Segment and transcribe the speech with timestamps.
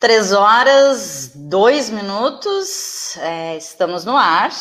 [0.00, 4.52] Três horas, dois minutos, é, estamos no ar,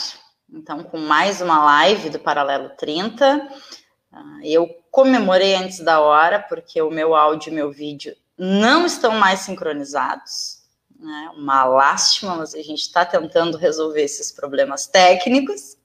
[0.52, 3.48] então, com mais uma live do Paralelo 30.
[4.12, 9.12] Ah, eu comemorei antes da hora, porque o meu áudio e meu vídeo não estão
[9.12, 10.64] mais sincronizados.
[11.00, 11.32] Né?
[11.36, 15.78] Uma lástima, mas a gente está tentando resolver esses problemas técnicos.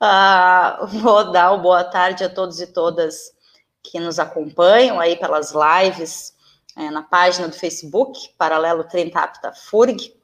[0.00, 3.32] Uh, vou dar o boa tarde a todos e todas
[3.82, 6.37] que nos acompanham aí pelas lives
[6.78, 10.14] é, na página do Facebook, Paralelo 30 Apta FURG.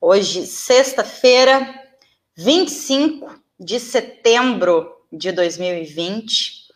[0.00, 1.74] Hoje, sexta-feira,
[2.36, 6.68] 25 de setembro de 2020.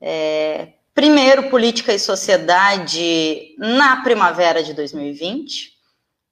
[0.00, 5.76] É, primeiro, Política e Sociedade na primavera de 2020.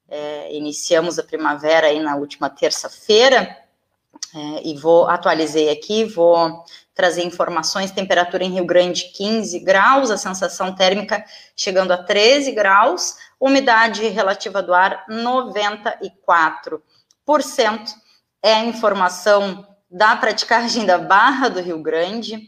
[0.07, 3.57] É, iniciamos a primavera aí na última terça-feira.
[4.33, 6.63] É, e vou atualizei aqui, vou
[6.95, 11.23] trazer informações, temperatura em Rio Grande 15 graus, a sensação térmica
[11.55, 16.81] chegando a 13 graus, umidade relativa do ar 94%.
[18.41, 22.47] É a informação da praticagem da Barra do Rio Grande.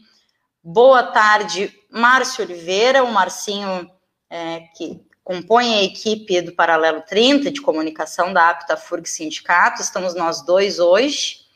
[0.64, 3.90] Boa tarde, Márcio Oliveira, o Marcinho
[4.30, 9.82] é, que compõe a equipe do Paralelo 30 de comunicação da APTA FURG Sindicato.
[9.82, 11.47] Estamos nós dois hoje.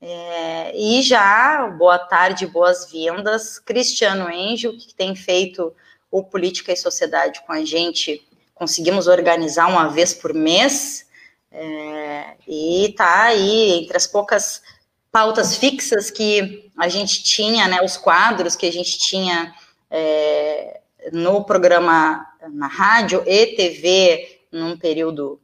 [0.00, 5.74] É, e já, boa tarde, boas-vindas, Cristiano Engel, que tem feito
[6.10, 11.06] o Política e Sociedade com a gente, conseguimos organizar uma vez por mês,
[11.50, 14.62] é, e está aí entre as poucas
[15.10, 19.54] pautas fixas que a gente tinha, né, os quadros que a gente tinha
[19.90, 20.80] é,
[21.12, 25.40] no programa na rádio e TV num período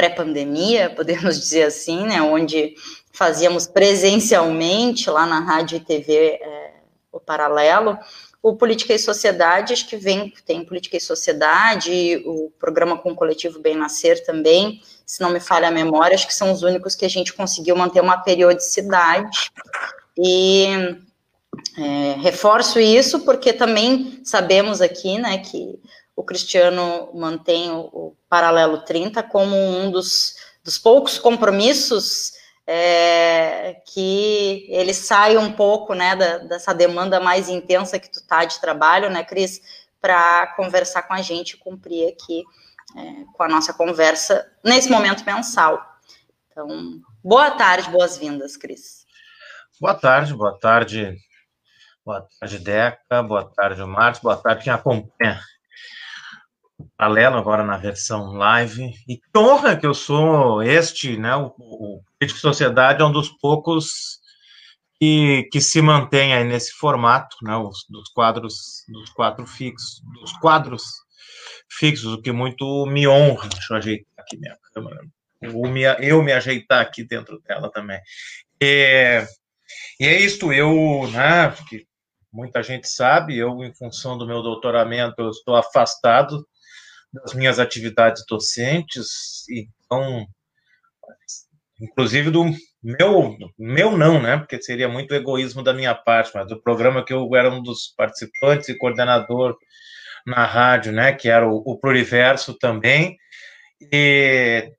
[0.00, 2.74] pré-pandemia, podemos dizer assim, né, onde
[3.12, 6.70] fazíamos presencialmente lá na rádio e TV é,
[7.12, 7.98] o Paralelo,
[8.42, 13.14] o Política e Sociedade, acho que vem, tem Política e Sociedade, o programa com o
[13.14, 16.94] coletivo Bem Nascer também, se não me falha a memória, acho que são os únicos
[16.94, 19.50] que a gente conseguiu manter uma periodicidade.
[20.16, 20.66] E
[21.76, 25.78] é, reforço isso porque também sabemos aqui, né, que
[26.20, 32.32] o Cristiano mantém o, o Paralelo 30 como um dos, dos poucos compromissos
[32.66, 38.44] é, que ele sai um pouco, né, da, dessa demanda mais intensa que tu tá
[38.44, 39.62] de trabalho, né, Cris,
[39.98, 42.44] para conversar com a gente, cumprir aqui
[42.96, 45.82] é, com a nossa conversa nesse momento mensal.
[46.50, 49.06] Então, boa tarde, boas-vindas, Cris.
[49.80, 51.16] Boa tarde, boa tarde,
[52.04, 55.40] boa tarde, Deca, boa tarde, Marcos, boa tarde quem acompanha
[56.96, 58.92] paralelo agora na versão live.
[59.08, 61.34] E que honra que eu sou este, né?
[61.36, 64.20] O, o Crítico Sociedade é um dos poucos
[64.98, 67.56] que, que se mantém aí nesse formato, né?
[67.56, 70.84] Os, dos quadros, dos quatro fixos, dos quadros
[71.68, 73.48] fixos, o que muito me honra.
[73.48, 75.00] Deixa eu ajeitar aqui minha câmera.
[76.00, 77.98] Eu me ajeitar aqui dentro dela também.
[78.60, 79.24] E,
[79.98, 81.50] e é isto, eu, né?
[81.68, 81.86] Que
[82.32, 86.46] muita gente sabe, eu, em função do meu doutoramento, eu estou afastado
[87.12, 90.26] das minhas atividades docentes, então,
[91.80, 92.44] inclusive do
[92.82, 97.12] meu, meu não, né, porque seria muito egoísmo da minha parte, mas do programa que
[97.12, 99.56] eu era um dos participantes e coordenador
[100.26, 103.16] na rádio, né, que era o, o Pluriverso também,
[103.92, 104.72] e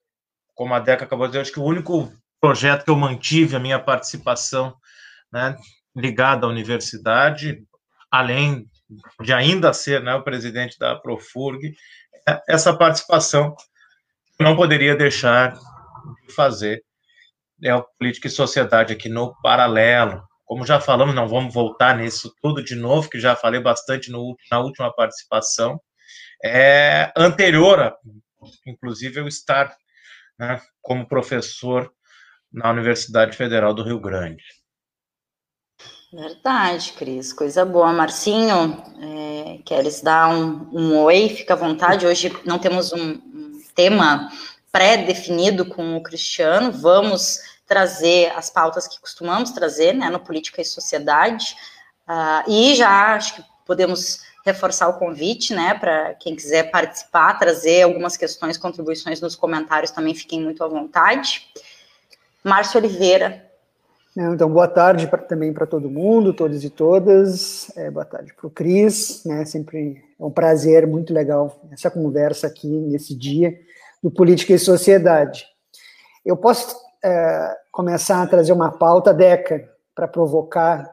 [0.56, 3.60] como a Deca acabou de dizer, acho que o único projeto que eu mantive a
[3.60, 4.76] minha participação,
[5.32, 5.56] né,
[5.96, 7.64] ligada à universidade,
[8.12, 8.68] além
[9.22, 11.74] de ainda ser né, o presidente da Profurg,
[12.48, 13.56] essa participação
[14.40, 16.84] não poderia deixar de fazer
[17.64, 20.24] é o Política e Sociedade aqui no Paralelo.
[20.46, 24.36] Como já falamos, não vamos voltar nisso tudo de novo, que já falei bastante no,
[24.52, 25.80] na última participação.
[26.44, 27.96] É anterior, a,
[28.66, 29.76] inclusive, eu estar
[30.40, 31.92] né, como professor
[32.52, 34.44] na Universidade Federal do Rio Grande.
[36.14, 37.32] Verdade, Cris.
[37.32, 37.94] Coisa boa.
[37.94, 41.30] Marcinho, é, queres dar um, um, oi?
[41.30, 42.06] Fica à vontade.
[42.06, 43.18] Hoje não temos um,
[43.74, 44.30] tema
[44.74, 46.70] pré-definido com o Cristiano.
[46.70, 51.56] Vamos trazer as pautas que costumamos trazer né, no Política e Sociedade.
[52.06, 57.84] Uh, e já acho que podemos reforçar o convite, né, para quem quiser participar, trazer
[57.84, 61.48] algumas questões, contribuições nos comentários também, fiquem muito à vontade.
[62.44, 63.51] Márcio Oliveira,
[64.18, 67.72] então, boa tarde pra, também para todo mundo, todos e todas.
[67.78, 69.24] É, boa tarde para o Cris.
[69.26, 73.58] Né, sempre é um prazer muito legal essa conversa aqui nesse dia
[74.04, 75.46] do Política e Sociedade.
[76.26, 80.92] Eu posso é, começar a trazer uma pauta, Deca, para provocar,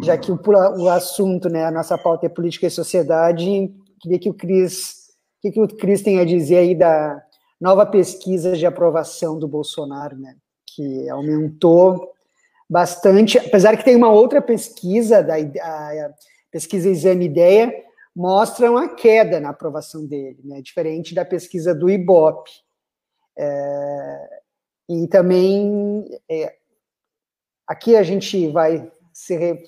[0.00, 0.38] já que o,
[0.78, 3.74] o assunto, né, a nossa pauta é Política e Sociedade.
[4.00, 5.08] Queria que o Cris,
[5.38, 7.20] o que, que o Cris tem a dizer aí da
[7.60, 10.36] nova pesquisa de aprovação do Bolsonaro, né,
[10.66, 12.12] que aumentou
[12.68, 16.10] bastante, apesar que tem uma outra pesquisa, da, a
[16.50, 17.72] pesquisa Exame Ideia,
[18.14, 22.50] mostra uma queda na aprovação dele, né, diferente da pesquisa do IBOP.
[23.38, 24.40] É,
[24.88, 26.56] e também, é,
[27.66, 29.62] aqui a gente vai se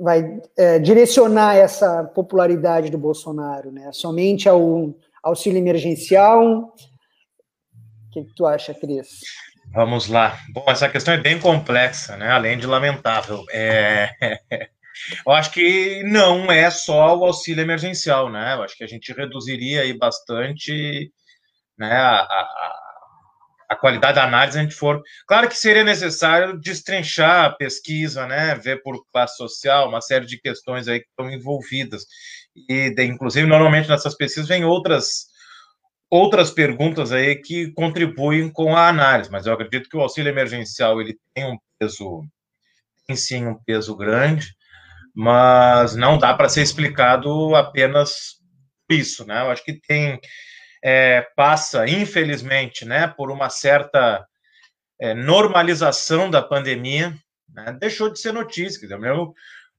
[0.00, 6.74] vai é, direcionar essa popularidade do Bolsonaro, né, somente ao auxílio emergencial.
[6.74, 9.20] O que, que tu acha, Cris?
[9.74, 10.38] Vamos lá.
[10.50, 12.30] Bom, essa questão é bem complexa, né?
[12.30, 13.44] Além de lamentável.
[13.50, 14.08] É...
[15.26, 18.54] Eu acho que não é só o auxílio emergencial, né?
[18.54, 21.10] Eu acho que a gente reduziria aí bastante
[21.76, 22.78] né, a, a,
[23.70, 25.02] a qualidade da análise a gente for.
[25.26, 28.54] Claro que seria necessário destrinchar a pesquisa, né?
[28.54, 32.04] Ver por classe social, uma série de questões aí que estão envolvidas.
[32.70, 35.33] E, inclusive, normalmente nessas pesquisas vem outras
[36.14, 41.00] outras perguntas aí que contribuem com a análise, mas eu acredito que o auxílio emergencial
[41.00, 42.22] ele tem um peso,
[43.04, 44.54] tem sim um peso grande,
[45.12, 48.36] mas não dá para ser explicado apenas
[48.88, 49.40] isso, né?
[49.40, 50.20] Eu acho que tem
[50.84, 54.24] é, passa, infelizmente, né, por uma certa
[55.00, 57.12] é, normalização da pandemia,
[57.48, 57.76] né?
[57.80, 59.00] deixou de ser notícia, quer dizer,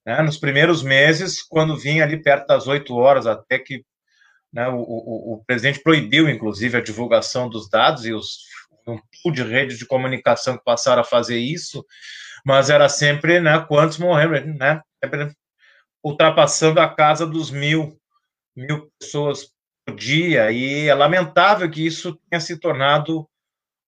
[0.06, 3.86] né, nos primeiros meses, quando vinha ali perto das 8 horas, até que
[4.56, 8.46] né, o, o, o, presidente proibiu, inclusive, a divulgação dos dados e os,
[8.88, 11.86] um pool de redes de comunicação que passaram a fazer isso,
[12.46, 14.82] mas era sempre, né, quantos morreram, né,
[16.02, 18.00] ultrapassando a casa dos mil,
[18.56, 19.52] mil pessoas
[19.86, 23.28] por dia, e é lamentável que isso tenha se tornado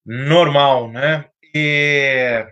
[0.05, 2.45] normal, né, e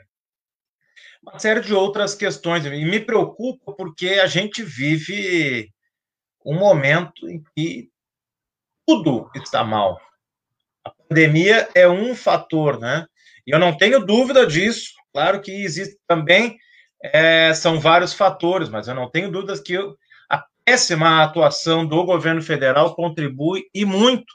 [1.22, 5.70] uma série de outras questões, e me preocupa porque a gente vive
[6.46, 7.90] um momento em que
[8.86, 10.00] tudo está mal.
[10.84, 13.06] A pandemia é um fator, né?
[13.46, 14.94] E eu não tenho dúvida disso.
[15.14, 16.58] Claro que existe também,
[17.04, 19.78] é, são vários fatores, mas eu não tenho dúvidas que
[20.30, 24.34] a péssima atuação do governo federal contribui e muito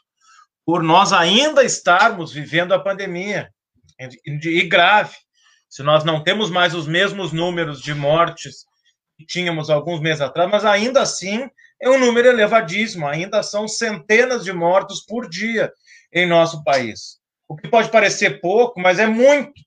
[0.65, 3.51] por nós ainda estarmos vivendo a pandemia
[4.25, 5.17] e grave.
[5.69, 8.65] Se nós não temos mais os mesmos números de mortes
[9.19, 11.49] que tínhamos alguns meses atrás, mas ainda assim
[11.81, 15.73] é um número elevadíssimo, ainda são centenas de mortos por dia
[16.13, 17.19] em nosso país.
[17.49, 19.61] O que pode parecer pouco, mas é muito.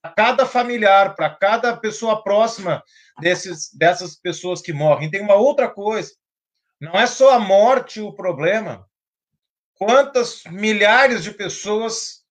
[0.00, 2.82] Para cada familiar, para cada pessoa próxima
[3.20, 5.10] desses, dessas pessoas que morrem.
[5.10, 6.12] Tem uma outra coisa.
[6.80, 8.86] Não é só a morte o problema.
[9.74, 12.22] Quantas milhares de pessoas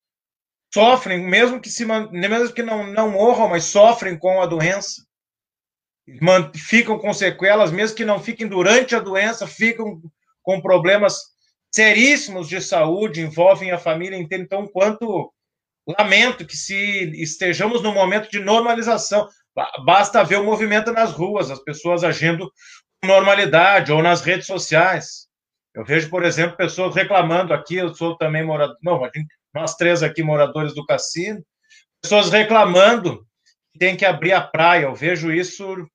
[0.73, 5.06] sofrem, mesmo que, se, mesmo que não, não morram, mas sofrem com a doença?
[6.55, 10.01] Ficam com sequelas, mesmo que não fiquem durante a doença, ficam
[10.41, 11.21] com problemas
[11.71, 14.43] seríssimos de saúde, envolvem a família inteira.
[14.43, 15.31] Então, quanto
[15.99, 19.27] lamento que se estejamos num momento de normalização,
[19.85, 22.51] basta ver o movimento nas ruas, as pessoas agindo
[23.01, 25.27] com normalidade, ou nas redes sociais.
[25.75, 28.99] Eu vejo, por exemplo, pessoas reclamando aqui, eu sou também morador, não,
[29.53, 31.43] nós três aqui moradores do cassino,
[32.01, 33.25] pessoas reclamando
[33.73, 34.85] que tem que abrir a praia.
[34.85, 35.87] Eu vejo isso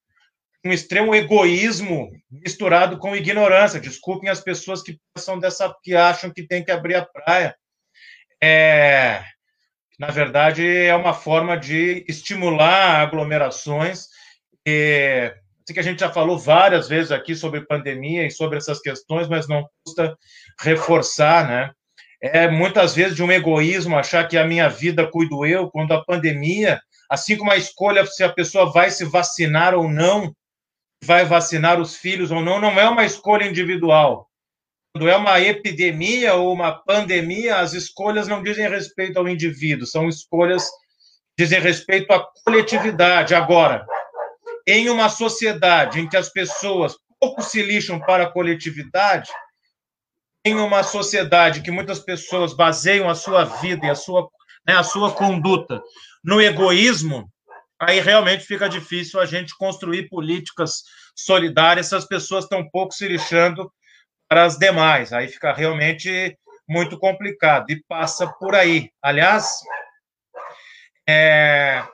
[0.64, 3.80] um extremo egoísmo misturado com ignorância.
[3.80, 7.54] Desculpem as pessoas que pensam dessa, que acham que tem que abrir a praia.
[8.42, 9.22] É,
[9.98, 14.06] na verdade, é uma forma de estimular aglomerações.
[14.66, 19.28] Assim que a gente já falou várias vezes aqui sobre pandemia e sobre essas questões,
[19.28, 20.16] mas não custa
[20.60, 21.70] reforçar, né?
[22.20, 26.04] É muitas vezes de um egoísmo achar que a minha vida cuido eu, quando a
[26.04, 30.32] pandemia, assim como a escolha se a pessoa vai se vacinar ou não,
[31.04, 34.30] vai vacinar os filhos ou não, não é uma escolha individual.
[34.94, 40.08] Quando é uma epidemia ou uma pandemia, as escolhas não dizem respeito ao indivíduo, são
[40.08, 40.68] escolhas
[41.36, 43.34] que dizem respeito à coletividade.
[43.34, 43.86] Agora,
[44.66, 49.30] em uma sociedade em que as pessoas pouco se lixam para a coletividade,
[50.44, 54.28] em uma sociedade que muitas pessoas baseiam a sua vida e a sua,
[54.66, 55.80] né, a sua conduta
[56.22, 57.31] no egoísmo,
[57.82, 60.82] aí realmente fica difícil a gente construir políticas
[61.14, 63.72] solidárias se as pessoas estão pouco se lixando
[64.28, 65.12] para as demais.
[65.12, 66.36] Aí fica realmente
[66.68, 68.90] muito complicado e passa por aí.
[69.02, 69.46] Aliás,
[71.08, 71.84] é,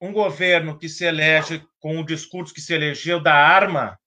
[0.00, 3.98] um governo que se elege com o discurso que se elegeu da arma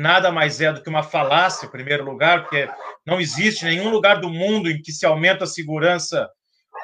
[0.00, 2.68] nada mais é do que uma falácia, em primeiro lugar, porque
[3.06, 6.28] não existe nenhum lugar do mundo em que se aumenta a segurança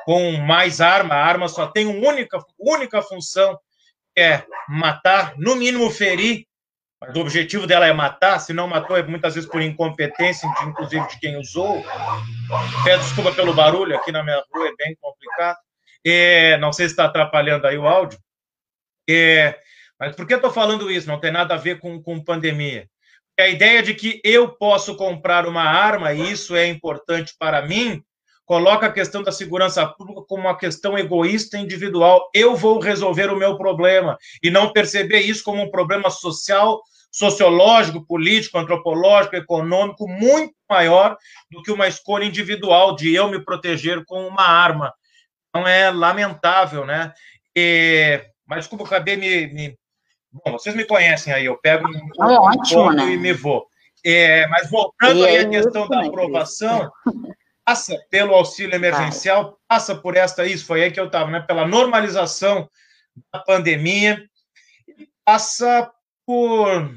[0.04, 1.14] com mais arma.
[1.14, 3.58] A arma só tem uma única, única função,
[4.16, 6.46] é matar, no mínimo ferir,
[7.00, 11.06] mas o objetivo dela é matar, se não matou, é muitas vezes por incompetência, inclusive
[11.08, 11.84] de quem usou.
[12.84, 15.58] Peço desculpa pelo barulho, aqui na minha rua é bem complicado.
[16.04, 18.18] É, não sei se está atrapalhando aí o áudio.
[19.08, 19.58] É,
[19.98, 21.06] mas por que estou falando isso?
[21.06, 22.88] Não tem nada a ver com, com pandemia.
[23.38, 28.02] A ideia de que eu posso comprar uma arma, e isso é importante para mim,
[28.46, 32.30] coloca a questão da segurança pública como uma questão egoísta individual.
[32.32, 38.06] Eu vou resolver o meu problema e não perceber isso como um problema social, sociológico,
[38.06, 41.16] político, antropológico, econômico muito maior
[41.50, 44.94] do que uma escolha individual de eu me proteger com uma arma.
[45.48, 47.12] Então é lamentável, né?
[47.54, 48.22] E...
[48.46, 49.78] Mas desculpa, eu acabei me, me...
[50.30, 53.10] Bom, vocês me conhecem aí, eu pego um, é ótimo, né?
[53.10, 53.66] e me vou.
[54.04, 56.92] É, mas voltando aí à questão da aprovação,
[57.66, 61.40] passa pelo auxílio emergencial, passa por esta, isso foi aí que eu estava, né?
[61.40, 62.70] Pela normalização
[63.32, 64.24] da pandemia,
[65.24, 65.90] passa
[66.24, 66.96] por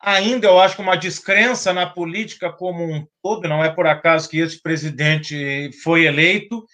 [0.00, 4.30] ainda, eu acho que uma descrença na política como um todo, não é por acaso
[4.30, 6.64] que esse presidente foi eleito,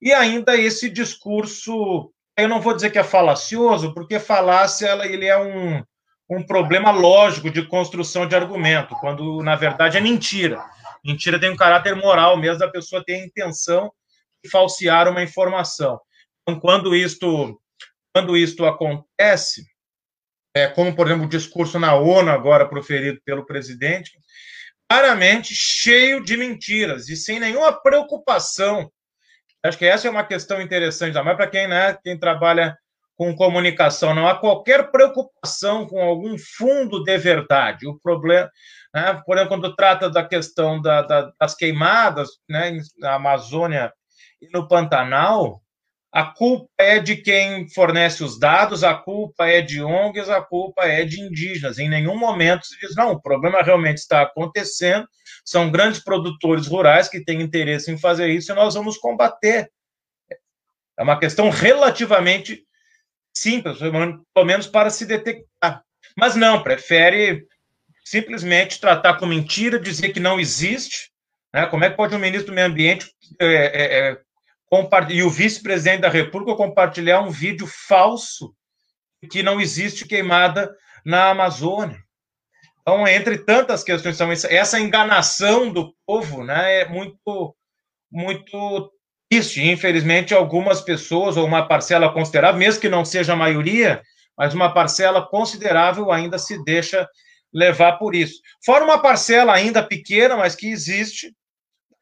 [0.00, 5.36] e ainda esse discurso, eu não vou dizer que é falacioso, porque falácia ele é
[5.36, 5.82] um,
[6.30, 10.62] um problema lógico de construção de argumento, quando na verdade é mentira.
[11.06, 13.92] Mentira tem um caráter moral mesmo da pessoa ter a intenção
[14.42, 16.00] de falsear uma informação.
[16.42, 17.60] Então, quando isto,
[18.12, 19.64] quando isto acontece,
[20.54, 24.10] é, como, por exemplo, o discurso na ONU agora proferido pelo presidente,
[24.88, 28.90] claramente cheio de mentiras e sem nenhuma preocupação.
[29.62, 32.76] Acho que essa é uma questão interessante, mais para quem, né, quem trabalha
[33.16, 34.14] com comunicação.
[34.14, 37.86] Não há qualquer preocupação com algum fundo de verdade.
[37.86, 38.50] O problema,
[38.94, 39.20] né?
[39.24, 43.92] Por exemplo, quando trata da questão da, da, das queimadas né, na Amazônia
[44.40, 45.62] e no Pantanal,
[46.12, 50.84] a culpa é de quem fornece os dados, a culpa é de ONGs, a culpa
[50.84, 51.78] é de indígenas.
[51.78, 55.06] Em nenhum momento se diz, não, o problema realmente está acontecendo,
[55.44, 59.70] são grandes produtores rurais que têm interesse em fazer isso e nós vamos combater.
[60.98, 62.65] É uma questão relativamente
[63.36, 65.82] simples, pelo menos para se detectar.
[66.16, 67.46] Mas não, prefere
[68.04, 71.10] simplesmente tratar com mentira, dizer que não existe.
[71.52, 71.66] Né?
[71.66, 74.26] Como é que pode um ministro do Meio Ambiente é, é, é
[75.10, 78.54] e o vice-presidente da República compartilhar um vídeo falso
[79.30, 80.74] que não existe queimada
[81.04, 81.98] na Amazônia?
[82.80, 87.56] Então, entre tantas questões, essa enganação do povo né, é muito,
[88.10, 88.92] muito
[89.28, 89.62] triste.
[89.62, 94.02] Infelizmente, algumas pessoas, ou uma parcela considerável, mesmo que não seja a maioria,
[94.36, 97.08] mas uma parcela considerável ainda se deixa
[97.52, 98.40] levar por isso.
[98.64, 101.34] Fora uma parcela ainda pequena, mas que existe,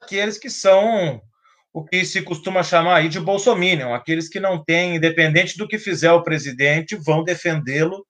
[0.01, 1.21] aqueles que são
[1.73, 5.79] o que se costuma chamar aí de bolsominion, aqueles que não têm, independente do que
[5.79, 8.07] fizer o presidente, vão defendê-lo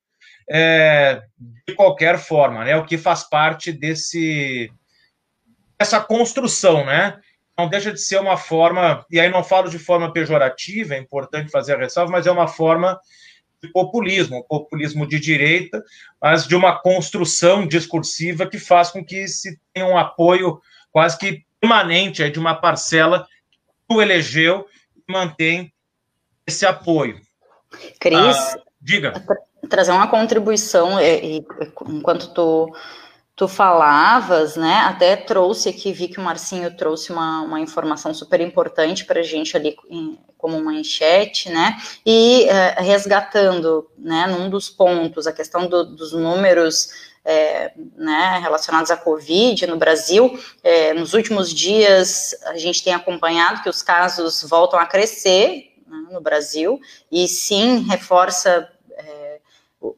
[0.50, 1.22] é,
[1.66, 2.76] de qualquer forma, né?
[2.76, 4.70] O que faz parte desse
[5.78, 7.18] essa construção, né?
[7.56, 11.50] Não deixa de ser uma forma, e aí não falo de forma pejorativa, é importante
[11.50, 12.98] fazer a ressalva, mas é uma forma
[13.62, 15.82] de populismo, populismo de direita,
[16.20, 20.60] mas de uma construção discursiva que faz com que se tenha um apoio
[20.92, 23.26] quase que permanente de uma parcela
[23.88, 25.72] que o elegeu e mantém
[26.46, 27.20] esse apoio.
[27.98, 29.12] Cris, ah, diga.
[29.68, 31.46] Trazer uma contribuição, e, e,
[31.88, 32.70] enquanto
[33.36, 34.76] tu falavas, né?
[34.86, 39.24] Até trouxe aqui, vi que o Marcinho trouxe uma, uma informação super importante para a
[39.24, 41.76] gente ali em, como manchete, né?
[42.06, 46.90] E é, resgatando, né, num dos pontos, a questão do, dos números
[47.24, 50.38] é, né, relacionados à Covid no Brasil.
[50.62, 56.08] É, nos últimos dias, a gente tem acompanhado que os casos voltam a crescer né,
[56.12, 58.70] no Brasil, e sim reforça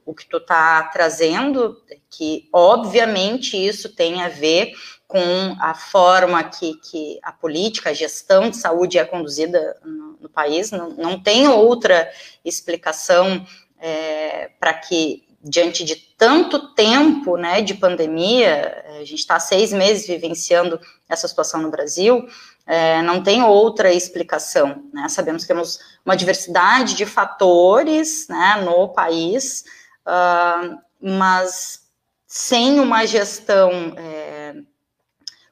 [0.05, 1.76] o, que tu está trazendo,
[2.11, 4.73] que obviamente isso tem a ver
[5.07, 10.28] com a forma que, que a política, a gestão de saúde é conduzida no, no
[10.28, 12.11] país, não, não tem outra
[12.45, 13.47] explicação
[13.78, 20.07] é, para que, diante de tanto tempo né, de pandemia, a gente está seis meses
[20.07, 22.26] vivenciando essa situação no Brasil,
[22.67, 24.83] é, não tem outra explicação.
[24.93, 25.09] Né?
[25.09, 29.65] Sabemos que temos uma diversidade de fatores né, no país,
[30.07, 31.87] uh, mas
[32.27, 34.55] sem uma gestão é,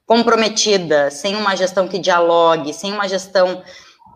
[0.04, 3.62] comprometida, sem uma gestão que dialogue, sem uma gestão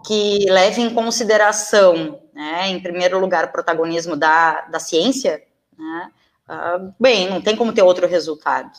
[0.07, 5.43] que leve em consideração, né, em primeiro lugar, o protagonismo da, da ciência,
[5.79, 6.11] né,
[6.49, 8.71] uh, bem, não tem como ter outro resultado.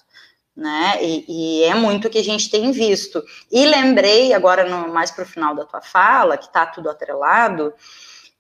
[0.60, 3.24] Né, e, e, é muito o que a gente tem visto.
[3.50, 7.74] E lembrei, agora no, mais para o final da tua fala, que está tudo atrelado,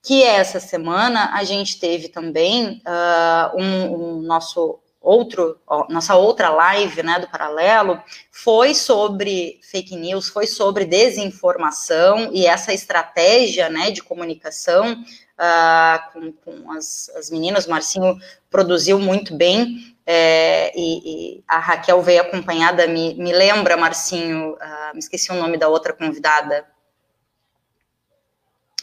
[0.03, 5.57] que essa semana a gente teve também uh, um, um, nosso outro,
[5.87, 12.73] nossa outra live, né, do Paralelo, foi sobre fake news, foi sobre desinformação e essa
[12.73, 14.91] estratégia, né, de comunicação
[15.39, 18.17] uh, com, com as, as, meninas, o Marcinho
[18.49, 24.93] produziu muito bem, é, e, e, a Raquel veio acompanhada, me, me lembra, Marcinho, uh,
[24.93, 26.65] me esqueci o nome da outra convidada,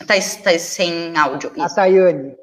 [0.04, 1.50] Tá, tá sem áudio.
[1.54, 1.64] Isso.
[1.64, 2.36] A Tayane.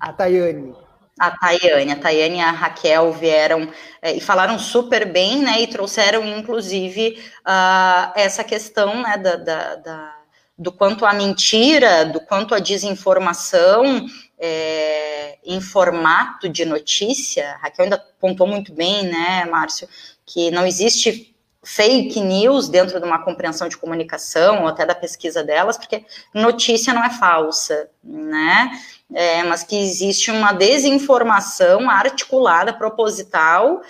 [0.00, 0.74] A Tayane.
[1.20, 3.68] A Tayane, a Tayane e a Raquel vieram
[4.00, 5.60] é, e falaram super bem, né?
[5.60, 10.16] E trouxeram, inclusive, uh, essa questão né, da, da, da,
[10.56, 14.06] do quanto a mentira, do quanto a desinformação
[14.38, 17.52] é, em formato de notícia.
[17.54, 19.88] A Raquel ainda pontuou muito bem, né, Márcio,
[20.24, 25.42] que não existe fake news dentro de uma compreensão de comunicação ou até da pesquisa
[25.42, 28.70] delas, porque notícia não é falsa, né?
[29.12, 33.82] É, mas que existe uma desinformação articulada, proposital,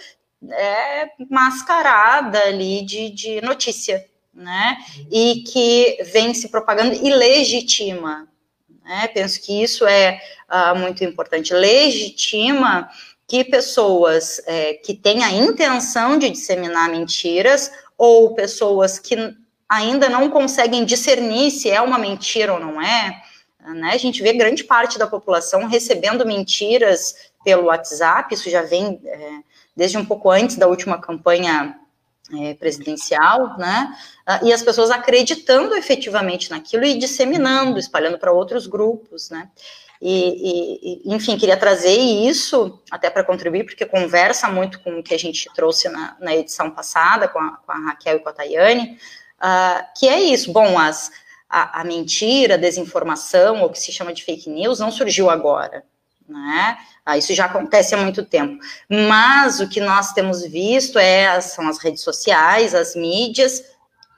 [0.50, 4.78] é, mascarada ali de, de notícia, né?
[5.10, 8.28] E que vem se propagando e legitima.
[8.88, 9.06] Né?
[9.08, 10.18] Penso que isso é
[10.50, 11.52] uh, muito importante.
[11.52, 12.88] Legitima
[13.26, 19.14] que pessoas é, que têm a intenção de disseminar mentiras ou pessoas que
[19.68, 23.22] ainda não conseguem discernir se é uma mentira ou não é,
[23.74, 23.90] né?
[23.92, 27.14] A gente vê grande parte da população recebendo mentiras
[27.44, 29.30] pelo WhatsApp, isso já vem é,
[29.76, 31.78] desde um pouco antes da última campanha
[32.34, 33.94] é, presidencial, né?
[34.26, 39.48] Ah, e as pessoas acreditando efetivamente naquilo e disseminando, espalhando para outros grupos, né?
[40.00, 45.14] E, e, enfim, queria trazer isso até para contribuir, porque conversa muito com o que
[45.14, 48.32] a gente trouxe na, na edição passada, com a, com a, Raquel e com a
[48.32, 48.96] Tayane,
[49.40, 50.52] uh, que é isso.
[50.52, 51.10] Bom, as,
[51.48, 55.28] a, a, mentira, a desinformação, ou o que se chama de fake news, não surgiu
[55.30, 55.84] agora.
[56.28, 56.78] Né?
[57.06, 58.62] Ah, isso já acontece há muito tempo.
[58.88, 63.64] Mas o que nós temos visto é, são as redes sociais, as mídias,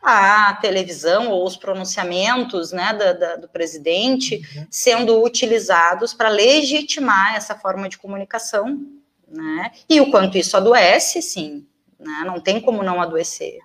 [0.02, 4.66] a televisão ou os pronunciamentos né, da, da, do presidente uhum.
[4.70, 8.80] sendo utilizados para legitimar essa forma de comunicação,
[9.28, 9.70] né?
[9.88, 11.66] E o quanto isso adoece, sim,
[11.98, 12.22] né?
[12.26, 13.58] Não tem como não adoecer.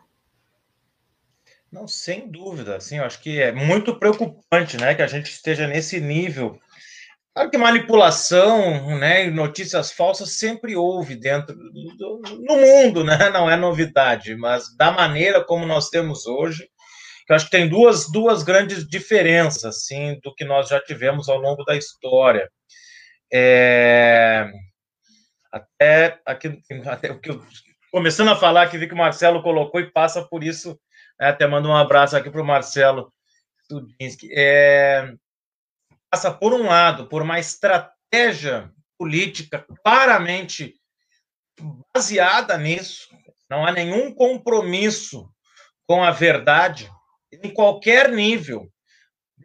[1.72, 5.68] Não, sem dúvida, assim, eu acho que é muito preocupante, né, que a gente esteja
[5.68, 6.58] nesse nível
[7.36, 13.18] Claro que manipulação, né, e notícias falsas sempre houve dentro do, no mundo, né?
[13.30, 16.66] Não é novidade, mas da maneira como nós temos hoje,
[17.28, 21.38] eu acho que tem duas, duas grandes diferenças, assim, do que nós já tivemos ao
[21.38, 22.50] longo da história.
[23.34, 24.50] É,
[25.52, 27.44] até aqui, até o que eu,
[27.92, 30.80] começando a falar que vi que o Marcelo colocou e passa por isso,
[31.20, 33.12] né, até mando um abraço aqui para o Marcelo
[33.68, 34.30] Tudinski.
[34.32, 35.14] É,
[36.16, 40.74] passa, por um lado, por uma estratégia política claramente
[41.94, 43.10] baseada nisso,
[43.50, 45.30] não há nenhum compromisso
[45.86, 46.90] com a verdade
[47.44, 48.70] em qualquer nível,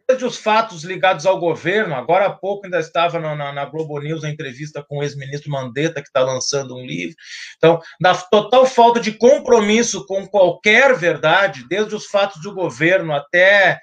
[0.07, 1.93] desde os fatos ligados ao governo.
[1.93, 5.51] Agora há pouco ainda estava na, na, na Globo News a entrevista com o ex-ministro
[5.51, 7.17] Mandetta, que está lançando um livro.
[7.57, 13.77] Então, da total falta de compromisso com qualquer verdade, desde os fatos do governo até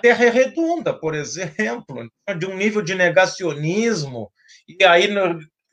[0.00, 4.30] Terra é redonda, por exemplo, de um nível de negacionismo,
[4.68, 5.08] e aí,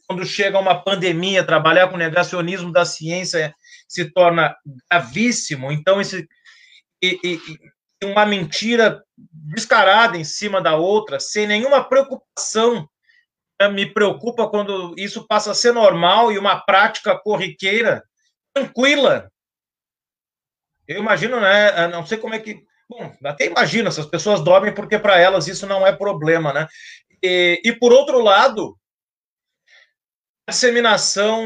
[0.07, 3.53] quando chega uma pandemia, trabalhar com negacionismo da ciência
[3.87, 4.55] se torna
[4.89, 5.71] gravíssimo.
[5.71, 6.27] Então, esse,
[7.01, 12.87] e, e, uma mentira descarada em cima da outra, sem nenhuma preocupação.
[13.61, 18.03] Né, me preocupa quando isso passa a ser normal e uma prática corriqueira,
[18.53, 19.31] tranquila.
[20.87, 21.87] Eu imagino, né?
[21.87, 22.63] Não sei como é que
[22.95, 26.67] Bom, até imagino, essas pessoas dormem porque para elas isso não é problema, né?
[27.23, 28.77] E, e por outro lado,
[30.47, 31.43] a disseminação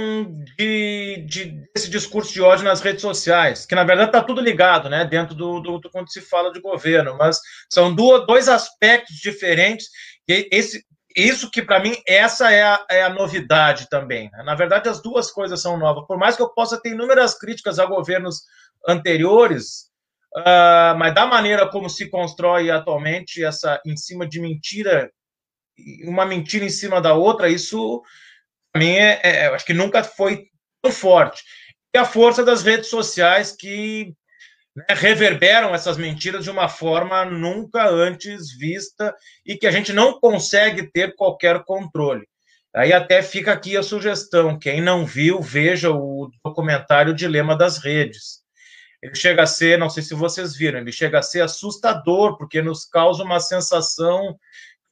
[0.58, 4.90] de, de, desse discurso de ódio nas redes sociais, que na verdade está tudo ligado,
[4.90, 7.40] né, dentro do, do, do, quando se fala de governo, mas
[7.72, 9.88] são dois aspectos diferentes,
[10.28, 10.84] e esse,
[11.16, 14.30] isso que para mim essa é a, é a novidade também.
[14.32, 14.44] Né?
[14.44, 16.06] Na verdade, as duas coisas são novas.
[16.06, 18.42] Por mais que eu possa ter inúmeras críticas a governos
[18.86, 19.88] anteriores,
[20.36, 25.10] Uh, mas da maneira como se constrói atualmente essa em cima de mentira,
[26.04, 28.04] uma mentira em cima da outra, isso
[28.72, 30.46] para mim é, é, acho que nunca foi
[30.82, 31.42] tão forte.
[31.96, 34.13] E a força das redes sociais que
[34.76, 40.20] né, reverberam essas mentiras de uma forma nunca antes vista e que a gente não
[40.20, 42.28] consegue ter qualquer controle.
[42.76, 48.46] Aí até fica aqui a sugestão: quem não viu, veja o documentário Dilema das Redes
[49.02, 52.62] ele chega a ser, não sei se vocês viram, ele chega a ser assustador, porque
[52.62, 54.38] nos causa uma sensação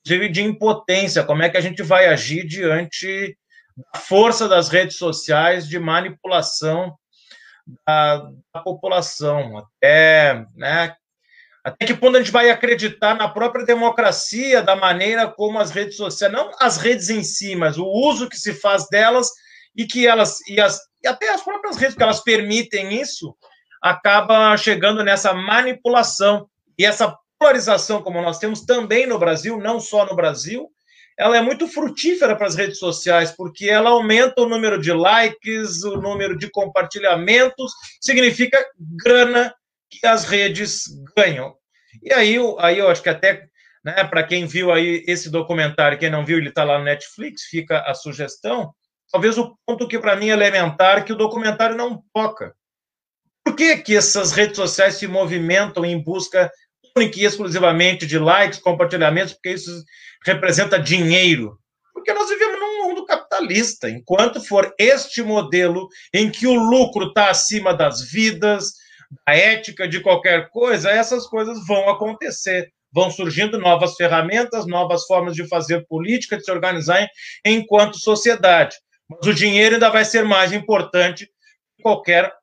[0.06, 1.24] de, de impotência.
[1.24, 3.38] Como é que a gente vai agir diante
[3.76, 6.96] da força das redes sociais de manipulação
[7.86, 9.58] da, da população?
[9.58, 10.96] Até, né,
[11.64, 15.98] até que ponto a gente vai acreditar na própria democracia, da maneira como as redes
[15.98, 19.32] sociais, não as redes em si, mas o uso que se faz delas
[19.76, 23.36] e que elas, e, as, e até as próprias redes, que elas permitem isso,
[23.86, 26.50] acaba chegando nessa manipulação.
[26.76, 30.68] E essa polarização, como nós temos também no Brasil, não só no Brasil,
[31.16, 35.84] ela é muito frutífera para as redes sociais, porque ela aumenta o número de likes,
[35.84, 37.72] o número de compartilhamentos,
[38.02, 38.58] significa
[39.04, 39.54] grana
[39.88, 41.56] que as redes ganham.
[42.02, 43.46] E aí, aí eu acho que até,
[43.84, 47.44] né, para quem viu aí esse documentário, quem não viu, ele está lá no Netflix,
[47.44, 48.74] fica a sugestão.
[49.12, 52.56] Talvez o ponto que para mim é elementar que o documentário não toca.
[53.46, 56.52] Por que, que essas redes sociais se movimentam em busca
[56.98, 59.84] única e exclusivamente de likes, compartilhamentos, porque isso
[60.26, 61.60] representa dinheiro?
[61.94, 63.88] Porque nós vivemos num mundo capitalista.
[63.88, 68.74] Enquanto for este modelo em que o lucro está acima das vidas,
[69.26, 72.72] da ética, de qualquer coisa, essas coisas vão acontecer.
[72.92, 77.08] Vão surgindo novas ferramentas, novas formas de fazer política, de se organizar
[77.46, 78.76] enquanto sociedade.
[79.08, 81.28] Mas o dinheiro ainda vai ser mais importante
[81.78, 82.34] que qualquer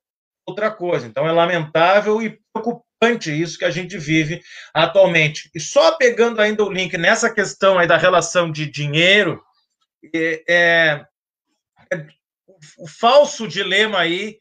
[0.46, 1.06] outra coisa.
[1.06, 5.50] Então é lamentável e preocupante isso que a gente vive atualmente.
[5.54, 9.42] E só pegando ainda o link nessa questão aí da relação de dinheiro,
[10.14, 11.06] é, é,
[11.92, 12.06] é
[12.78, 14.34] o falso dilema aí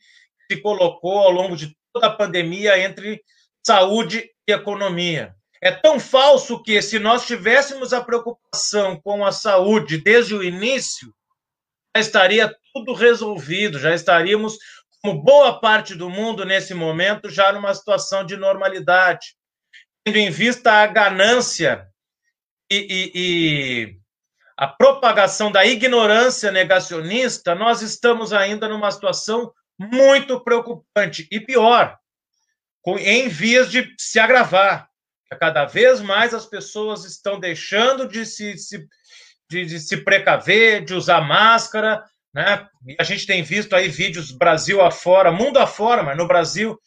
[0.48, 3.22] que se colocou ao longo de toda a pandemia entre
[3.66, 5.36] saúde e economia.
[5.64, 11.14] É tão falso que, se nós tivéssemos a preocupação com a saúde desde o início,
[11.96, 14.58] já estaria tudo resolvido, já estaríamos
[15.04, 19.36] como boa parte do mundo nesse momento, já numa situação de normalidade.
[20.04, 21.88] Tendo em vista a ganância
[22.72, 24.00] e, e, e
[24.56, 31.28] a propagação da ignorância negacionista, nós estamos ainda numa situação muito preocupante.
[31.32, 31.98] E pior,
[33.00, 34.88] em vias de se agravar.
[35.40, 38.56] Cada vez mais as pessoas estão deixando de se
[39.50, 42.67] de, de, se precaver, de usar máscara, né?
[42.88, 46.80] E a gente tem visto aí vídeos Brasil afora, mundo afora, mas no Brasil,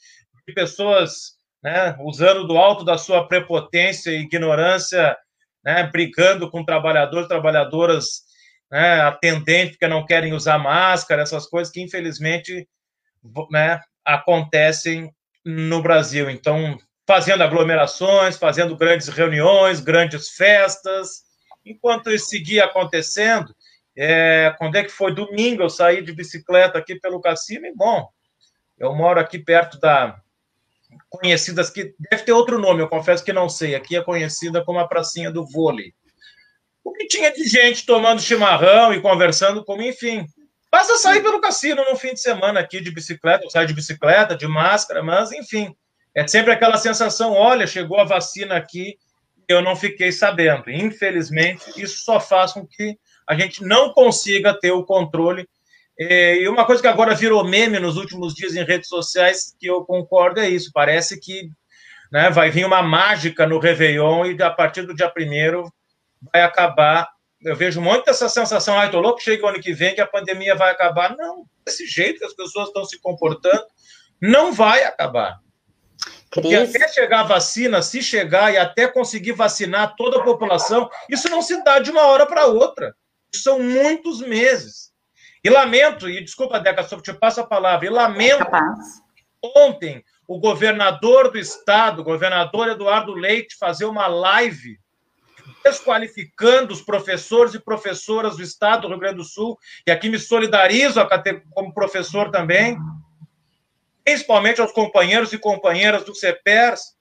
[0.47, 5.17] de pessoas né, usando do alto da sua prepotência e ignorância,
[5.65, 8.23] né, brigando com trabalhadores, trabalhadoras
[8.71, 12.69] né, atendentes que não querem usar máscara, essas coisas que infelizmente
[13.51, 15.11] né, acontecem
[15.45, 16.29] no Brasil.
[16.29, 21.23] Então, fazendo aglomerações, fazendo grandes reuniões, grandes festas.
[21.65, 23.55] Enquanto isso seguia acontecendo,
[23.97, 25.15] é, quando é que foi?
[25.15, 28.09] Domingo eu saí de bicicleta aqui pelo cassino e, bom,
[28.79, 30.21] eu moro aqui perto da
[31.09, 33.75] conhecidas que deve ter outro nome, eu confesso que não sei.
[33.75, 35.93] Aqui é conhecida como a pracinha do vôlei.
[36.83, 40.27] O que tinha de gente tomando chimarrão e conversando como, enfim.
[40.71, 44.47] Basta sair pelo cassino no fim de semana aqui de bicicleta, sai de bicicleta, de
[44.47, 45.75] máscara, mas enfim.
[46.15, 48.99] É sempre aquela sensação: olha, chegou a vacina aqui,
[49.49, 50.71] eu não fiquei sabendo.
[50.71, 55.49] Infelizmente, isso só faz com que a gente não consiga ter o controle.
[55.99, 59.67] É, e uma coisa que agora virou meme nos últimos dias em redes sociais, que
[59.67, 60.71] eu concordo, é isso.
[60.73, 61.49] Parece que
[62.13, 65.73] né, vai vir uma mágica no Réveillon e a partir do dia primeiro
[66.33, 67.09] vai acabar.
[67.41, 70.07] Eu vejo muito essa sensação, ai, tô louco, chega o ano que vem que a
[70.07, 71.17] pandemia vai acabar.
[71.17, 73.65] Não, desse jeito que as pessoas estão se comportando,
[74.21, 75.39] não vai acabar.
[76.31, 81.29] Porque até chegar a vacina, se chegar e até conseguir vacinar toda a população, isso
[81.29, 82.95] não se dá de uma hora para outra
[83.37, 84.93] são muitos meses.
[85.43, 88.47] E lamento, e desculpa, Deca, só te passo a palavra, e lamento,
[89.57, 94.79] ontem, o governador do estado, o governador Eduardo Leite, fazer uma live
[95.63, 100.19] desqualificando os professores e professoras do estado do Rio Grande do Sul, e aqui me
[100.19, 101.01] solidarizo
[101.53, 102.79] como professor também,
[104.05, 106.95] principalmente aos companheiros e companheiras do CEPERS,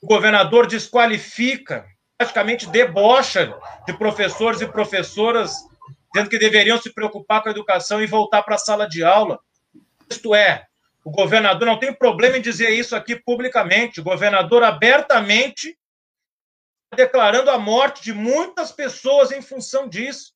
[0.00, 1.84] o governador desqualifica
[2.20, 5.54] praticamente debocha de professores e professoras,
[6.12, 9.40] dizendo que deveriam se preocupar com a educação e voltar para a sala de aula.
[10.10, 10.66] Isto é,
[11.02, 14.00] o governador não tem problema em dizer isso aqui publicamente.
[14.00, 15.78] O governador abertamente
[16.94, 20.34] declarando a morte de muitas pessoas em função disso.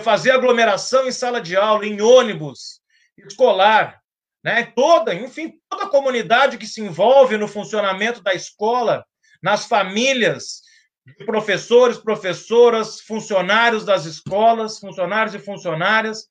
[0.00, 2.80] Fazer aglomeração em sala de aula, em ônibus
[3.16, 4.02] escolar,
[4.42, 4.64] né?
[4.74, 9.06] Toda, enfim, toda a comunidade que se envolve no funcionamento da escola,
[9.40, 10.62] nas famílias,
[11.24, 16.28] professores, professoras, funcionários das escolas, funcionários e funcionárias,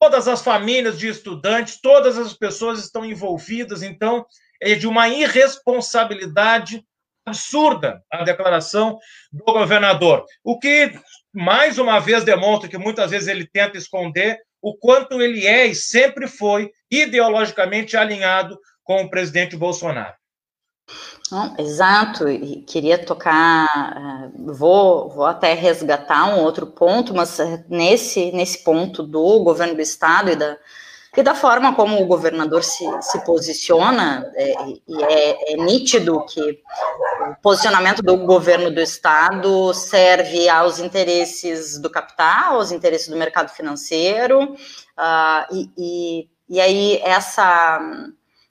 [0.00, 4.24] todas as famílias de estudantes, todas as pessoas estão envolvidas, então
[4.60, 6.84] é de uma irresponsabilidade
[7.26, 8.98] absurda a declaração
[9.30, 10.24] do governador.
[10.42, 10.92] O que,
[11.32, 15.74] mais uma vez, demonstra que muitas vezes ele tenta esconder o quanto ele é e
[15.74, 20.14] sempre foi ideologicamente alinhado com o presidente Bolsonaro.
[21.58, 28.32] Exato, e queria tocar, eh, vou, vou até resgatar um outro ponto, mas eh, nesse,
[28.32, 30.56] nesse ponto do governo do estado e da,
[31.16, 34.54] e da forma como o governador se, se posiciona, é,
[34.86, 41.90] e é, é, nítido que o posicionamento do governo do Estado serve aos interesses do
[41.90, 47.80] capital, aos interesses do mercado financeiro, uh, e, e, e aí essa,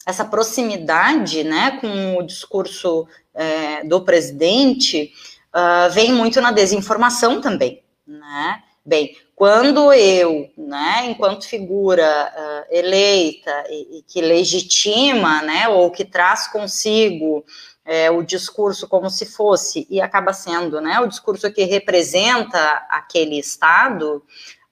[0.07, 5.11] essa proximidade né, com o discurso é, do presidente
[5.53, 7.83] uh, vem muito na desinformação também.
[8.07, 8.63] Né?
[8.85, 16.05] Bem, quando eu, né, enquanto figura uh, eleita e, e, que legitima, né, ou que
[16.05, 17.43] traz consigo
[17.83, 23.37] é, o discurso como se fosse, e acaba sendo, né, o discurso que representa aquele
[23.37, 24.23] Estado,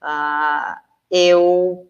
[0.02, 0.76] uh,
[1.10, 1.86] eu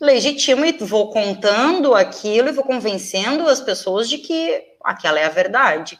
[0.00, 5.30] legitimo e vou contando aquilo e vou convencendo as pessoas de que aquela é a
[5.30, 5.98] verdade.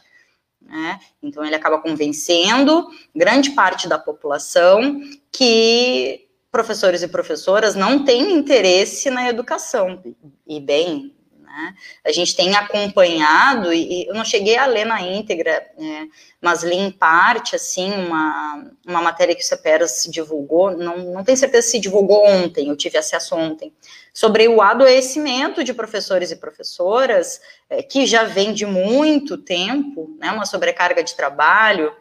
[0.61, 0.99] Né?
[1.23, 9.11] Então, ele acaba convencendo grande parte da população que professores e professoras não têm interesse
[9.11, 10.03] na educação.
[10.47, 11.15] E bem,
[11.51, 11.75] né?
[12.05, 16.09] A gente tem acompanhado, e eu não cheguei a ler na íntegra, né,
[16.41, 21.37] mas li em parte, assim, uma, uma matéria que o CEPERAS divulgou, não, não tenho
[21.37, 23.73] certeza se divulgou ontem, eu tive acesso ontem,
[24.15, 30.31] sobre o adoecimento de professores e professoras, é, que já vem de muito tempo, né,
[30.31, 31.93] uma sobrecarga de trabalho,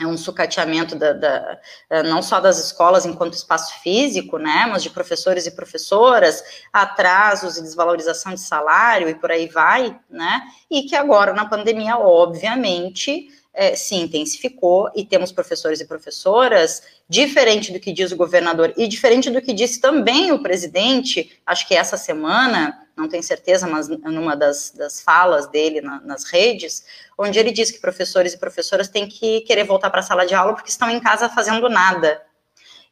[0.00, 1.58] é um sucateamento da, da,
[1.90, 7.56] eh, não só das escolas enquanto espaço físico, né, mas de professores e professoras, atrasos
[7.56, 13.28] e desvalorização de salário e por aí vai, né, e que agora na pandemia, obviamente,
[13.56, 18.86] é, se intensificou e temos professores e professoras, diferente do que diz o governador e
[18.86, 23.88] diferente do que disse também o presidente, acho que essa semana, não tenho certeza, mas
[23.88, 26.84] numa das, das falas dele na, nas redes,
[27.16, 30.34] onde ele diz que professores e professoras têm que querer voltar para a sala de
[30.34, 32.22] aula porque estão em casa fazendo nada.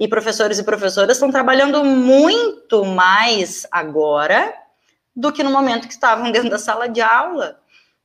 [0.01, 4.53] E professores e professoras estão trabalhando muito mais agora
[5.15, 7.61] do que no momento que estavam dentro da sala de aula.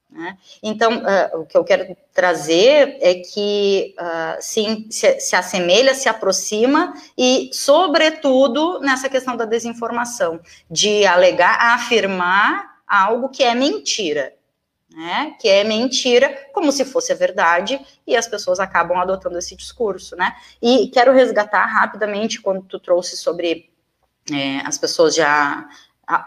[0.10, 0.38] Né?
[0.64, 6.10] Então, uh, o que eu quero trazer é que uh, sim, se, se, assemelha, se
[6.10, 14.34] aproxima e, sobretudo, nessa questão da desinformação, de alegar, afirmar algo que é mentira.
[14.92, 19.56] Né, que é mentira, como se fosse a verdade, e as pessoas acabam adotando esse
[19.56, 20.36] discurso, né?
[20.60, 23.70] E quero resgatar rapidamente quando tu trouxe sobre
[24.32, 25.70] é, as pessoas já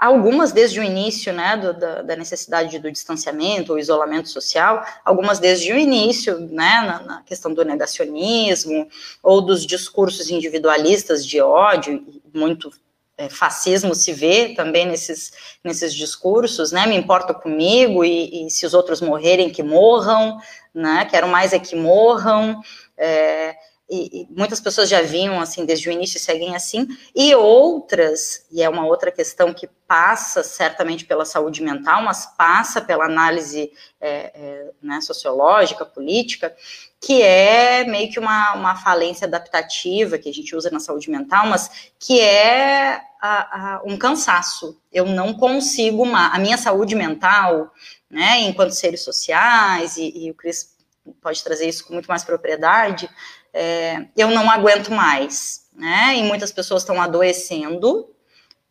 [0.00, 5.40] algumas desde o início, né, do, da, da, necessidade do distanciamento, o isolamento social, algumas
[5.40, 8.86] desde o início, né, na, na, questão do negacionismo,
[9.20, 12.70] ou dos discursos individualistas de ódio, muito
[13.18, 15.32] é, fascismo se vê também nesses,
[15.64, 20.38] nesses discursos, né, me importo comigo, e, e se os outros morrerem, que morram,
[20.72, 22.60] né, quero mais é que morram,
[22.96, 23.56] é,
[23.90, 28.46] e, e, muitas pessoas já vinham assim desde o início e seguem assim, e outras,
[28.50, 33.70] e é uma outra questão que passa certamente pela saúde mental, mas passa pela análise
[34.00, 36.54] é, é, né, sociológica, política,
[37.00, 41.46] que é meio que uma, uma falência adaptativa que a gente usa na saúde mental,
[41.46, 44.80] mas que é a, a, um cansaço.
[44.90, 47.70] Eu não consigo, a minha saúde mental,
[48.08, 50.72] né, enquanto seres sociais, e, e o Cris
[51.20, 53.10] pode trazer isso com muito mais propriedade,
[53.52, 56.16] é, eu não aguento mais, né?
[56.16, 58.08] E muitas pessoas estão adoecendo,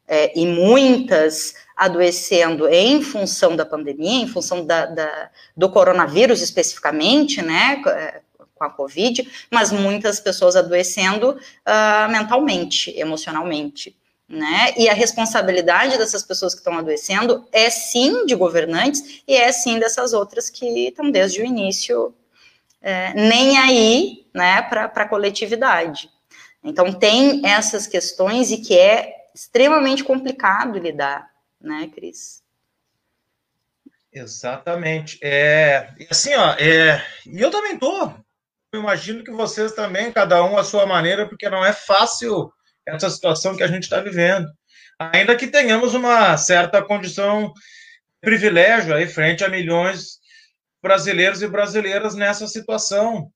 [0.07, 7.41] é, e muitas adoecendo em função da pandemia, em função da, da, do coronavírus especificamente,
[7.41, 7.81] né?
[7.87, 8.21] É,
[8.61, 13.97] com a Covid, mas muitas pessoas adoecendo uh, mentalmente, emocionalmente.
[14.29, 14.73] Né?
[14.77, 19.79] E a responsabilidade dessas pessoas que estão adoecendo é sim de governantes e é sim
[19.79, 22.13] dessas outras que estão desde o início
[22.81, 26.09] é, nem aí né, para a coletividade.
[26.63, 32.43] Então, tem essas questões e que é extremamente complicado lidar, né, Cris?
[34.11, 35.17] Exatamente.
[35.21, 38.11] É, assim, ó, é, e eu também tô.
[38.73, 42.51] Eu imagino que vocês também, cada um à sua maneira, porque não é fácil
[42.85, 44.47] essa situação que a gente está vivendo.
[44.99, 47.53] Ainda que tenhamos uma certa condição
[48.19, 50.20] privilégio aí frente a milhões
[50.81, 53.31] brasileiros e brasileiras nessa situação.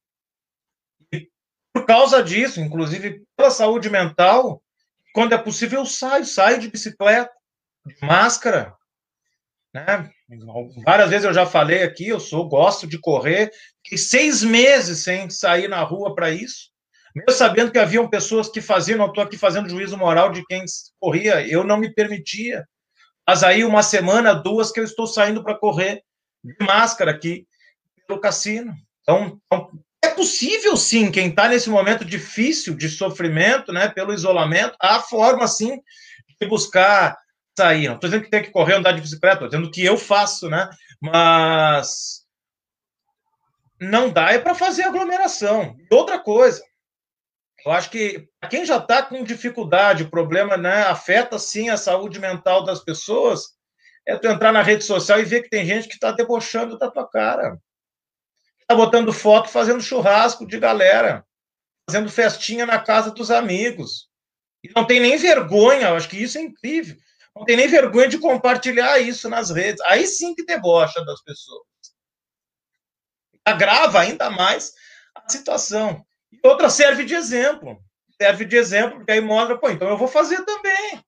[1.11, 1.29] E
[1.73, 4.61] por causa disso, inclusive pela saúde mental,
[5.13, 7.31] quando é possível, eu saio, saio de bicicleta,
[7.85, 8.75] de máscara,
[9.73, 10.09] né?
[10.83, 13.51] Várias vezes eu já falei aqui, eu sou, gosto de correr,
[13.83, 16.71] fiquei seis meses sem sair na rua para isso,
[17.13, 20.63] mesmo sabendo que haviam pessoas que faziam, não estou aqui fazendo juízo moral de quem
[20.99, 22.65] corria, eu não me permitia.
[23.27, 26.01] Mas aí uma semana, duas que eu estou saindo para correr
[26.45, 27.47] de máscara aqui
[28.07, 28.73] pelo cassino.
[29.01, 29.71] Então, então
[30.03, 35.47] é possível sim, quem está nesse momento difícil de sofrimento, né, pelo isolamento, há forma
[35.47, 35.81] sim
[36.39, 37.17] de buscar
[37.57, 37.87] sair.
[37.87, 40.49] Não estou dizendo que tem que correr, andar de bicicleta, estou dizendo que eu faço,
[40.49, 40.69] né?
[41.01, 42.25] Mas
[43.79, 45.75] não dá é para fazer aglomeração.
[45.91, 46.61] Outra coisa,
[47.65, 52.19] eu acho que quem já está com dificuldade, o problema né, afeta sim a saúde
[52.19, 53.54] mental das pessoas,
[54.05, 56.91] é tu entrar na rede social e ver que tem gente que está debochando da
[56.91, 57.59] tua cara.
[58.61, 61.25] Está botando foto fazendo churrasco de galera,
[61.89, 64.09] fazendo festinha na casa dos amigos.
[64.63, 66.97] E não tem nem vergonha, eu acho que isso é incrível.
[67.35, 69.81] Não tem nem vergonha de compartilhar isso nas redes.
[69.81, 71.63] Aí sim que debocha das pessoas.
[73.43, 74.73] Agrava ainda mais
[75.13, 76.05] a situação.
[76.31, 77.79] E outra serve de exemplo.
[78.19, 81.03] Serve de exemplo, porque aí mostra, pô, então eu vou fazer também.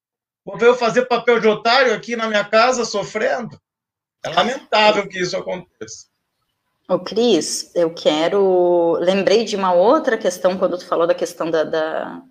[0.47, 3.59] Vou ver eu fazer papel de otário aqui na minha casa sofrendo.
[4.23, 6.07] É lamentável que isso aconteça.
[6.87, 8.93] Ô, Cris, eu quero.
[8.93, 12.21] Lembrei de uma outra questão quando tu falou da questão da, da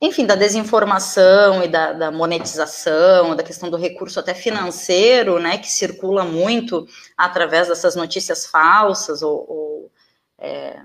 [0.00, 5.68] enfim, da desinformação e da, da, monetização, da questão do recurso até financeiro, né, que
[5.68, 9.92] circula muito através dessas notícias falsas ou, ou
[10.38, 10.80] é,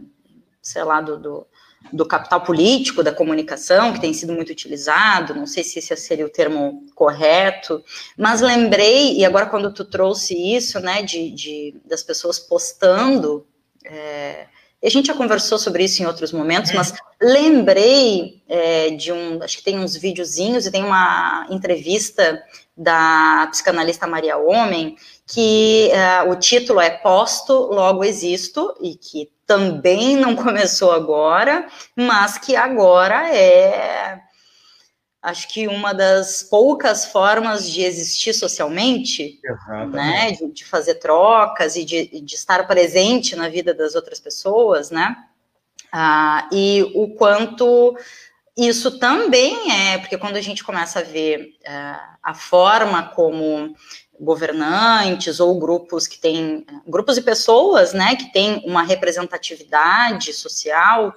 [0.59, 1.47] sei lá, do, do,
[1.91, 6.25] do, capital político da comunicação, que tem sido muito utilizado, não sei se esse seria
[6.25, 7.83] o termo correto,
[8.17, 13.45] mas lembrei, e agora quando tu trouxe isso, né, de, de das pessoas postando
[13.85, 14.47] é,
[14.83, 16.73] a gente já conversou sobre isso em outros momentos, é.
[16.73, 22.43] mas lembrei é, de um, acho que tem uns videozinhos e tem uma entrevista
[22.75, 30.15] da psicanalista Maria Homem, que uh, o título é Posto, Logo Existo, e que também
[30.15, 34.21] não começou agora, mas que agora é
[35.21, 39.39] acho que uma das poucas formas de existir socialmente,
[39.89, 44.91] né, de, de, fazer trocas e de, de, estar presente na vida das outras pessoas,
[44.91, 45.15] né,
[45.93, 47.97] ah, e o quanto
[48.57, 53.73] isso também é, porque quando a gente começa a ver ah, a forma como
[54.19, 61.13] governantes ou grupos que têm, grupos de pessoas, né, que têm uma representatividade social,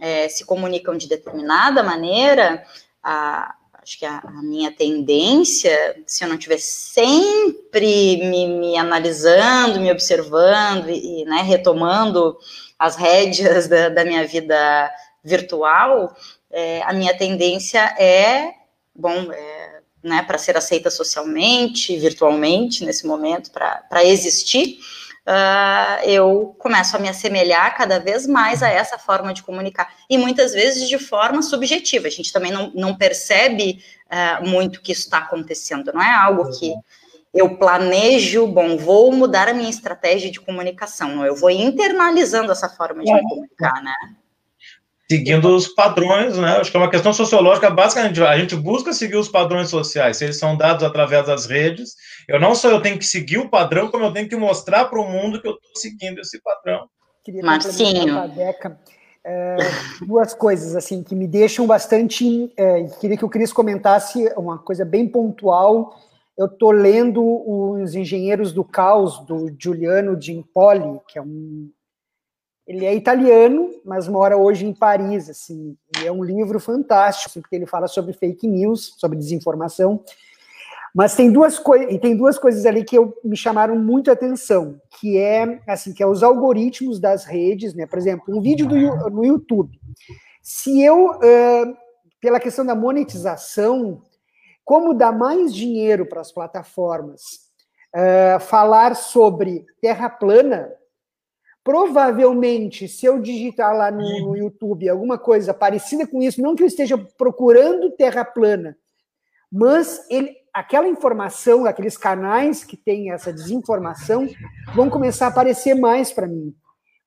[0.00, 2.64] é, se comunicam de determinada maneira,
[3.02, 9.80] a, acho que a, a, minha tendência, se eu não estiver sempre me, me, analisando,
[9.80, 12.36] me observando e, né, retomando
[12.78, 14.90] as rédeas da, da minha vida
[15.22, 16.14] virtual,
[16.50, 18.54] é, a minha tendência é,
[18.94, 19.61] bom, é,
[20.02, 24.78] né, para ser aceita socialmente, virtualmente, nesse momento, para existir,
[25.26, 29.92] uh, eu começo a me assemelhar cada vez mais a essa forma de comunicar.
[30.10, 32.08] E muitas vezes de forma subjetiva.
[32.08, 35.92] A gente também não, não percebe uh, muito que isso está acontecendo.
[35.92, 36.72] Não é algo que
[37.32, 41.24] eu planejo, bom, vou mudar a minha estratégia de comunicação.
[41.24, 43.94] Eu vou internalizando essa forma de me comunicar, né?
[45.12, 46.56] Seguindo os padrões, né?
[46.56, 50.24] Acho que é uma questão sociológica, basicamente, a gente busca seguir os padrões sociais, se
[50.24, 51.94] eles são dados através das redes.
[52.26, 54.98] Eu não só eu tenho que seguir o padrão, como eu tenho que mostrar para
[54.98, 56.88] o mundo que eu estou seguindo esse padrão.
[57.22, 58.16] Queria Marcinho.
[59.24, 59.56] É,
[60.04, 62.50] duas coisas assim que me deixam bastante.
[62.56, 65.94] É, queria que o Cris comentasse uma coisa bem pontual.
[66.38, 71.70] Eu estou lendo os Engenheiros do Caos do Giuliano Gimpoli, que é um
[72.66, 77.56] ele é italiano, mas mora hoje em Paris, assim, e é um livro fantástico, porque
[77.56, 80.02] ele fala sobre fake news, sobre desinformação,
[80.94, 84.12] mas tem duas coisas, e tem duas coisas ali que eu, me chamaram muito a
[84.12, 88.68] atenção, que é, assim, que é os algoritmos das redes, né, por exemplo, um vídeo
[88.68, 89.78] do, no YouTube,
[90.42, 91.76] se eu, uh,
[92.20, 94.02] pela questão da monetização,
[94.64, 97.22] como dar mais dinheiro para as plataformas,
[97.94, 100.70] uh, falar sobre terra plana,
[101.64, 106.62] Provavelmente, se eu digitar lá no, no, YouTube alguma coisa parecida com isso, não que
[106.62, 108.76] eu esteja procurando terra plana,
[109.50, 114.28] mas ele, aquela informação, aqueles canais que têm essa desinformação,
[114.74, 116.52] vão começar a aparecer mais para mim.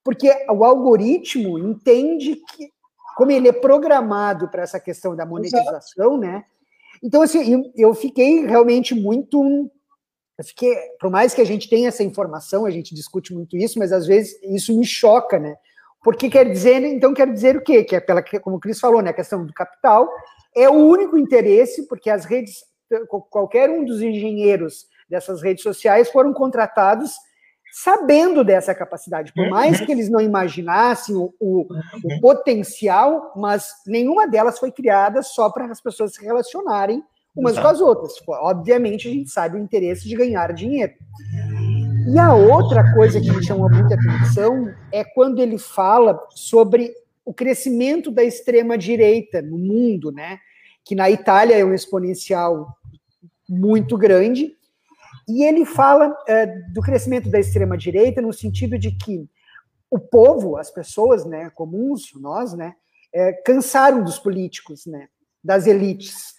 [0.04, 2.70] Porque o algoritmo entende que,
[3.18, 6.46] como ele é programado para essa questão da monetização, né?
[7.04, 9.70] Então, assim, eu fiquei realmente muito
[10.44, 13.92] fiquei, por mais que a gente tenha essa informação, a gente discute muito isso, mas
[13.92, 15.56] às vezes isso me choca, né?
[16.04, 17.84] Porque quer dizer, então quer dizer o quê?
[17.84, 19.12] Que é pela, como o Cris falou, né?
[19.12, 20.10] A questão do capital
[20.56, 22.64] é o único interesse, porque as redes,
[23.30, 27.14] qualquer um dos engenheiros dessas redes sociais foram contratados
[27.72, 31.68] sabendo dessa capacidade, por mais que eles não imaginassem o, o,
[32.06, 37.04] o, potencial, mas nenhuma delas foi criada só para as pessoas se relacionarem
[37.36, 38.14] umas com as outras.
[38.28, 40.94] Obviamente, a gente sabe o interesse de ganhar dinheiro.
[42.12, 46.94] E a outra coisa que me chamou muita atenção é quando ele fala sobre
[47.26, 50.40] o crescimento da extrema direita no mundo, né?
[50.84, 52.68] Que na Itália é um exponencial
[53.50, 54.56] muito grande
[55.28, 59.28] e ele fala é, do crescimento da extrema-direita no sentido de que
[59.90, 62.76] o povo, as pessoas né, comuns, nós, né,
[63.14, 65.08] é, cansaram dos políticos, né,
[65.44, 66.35] das elites.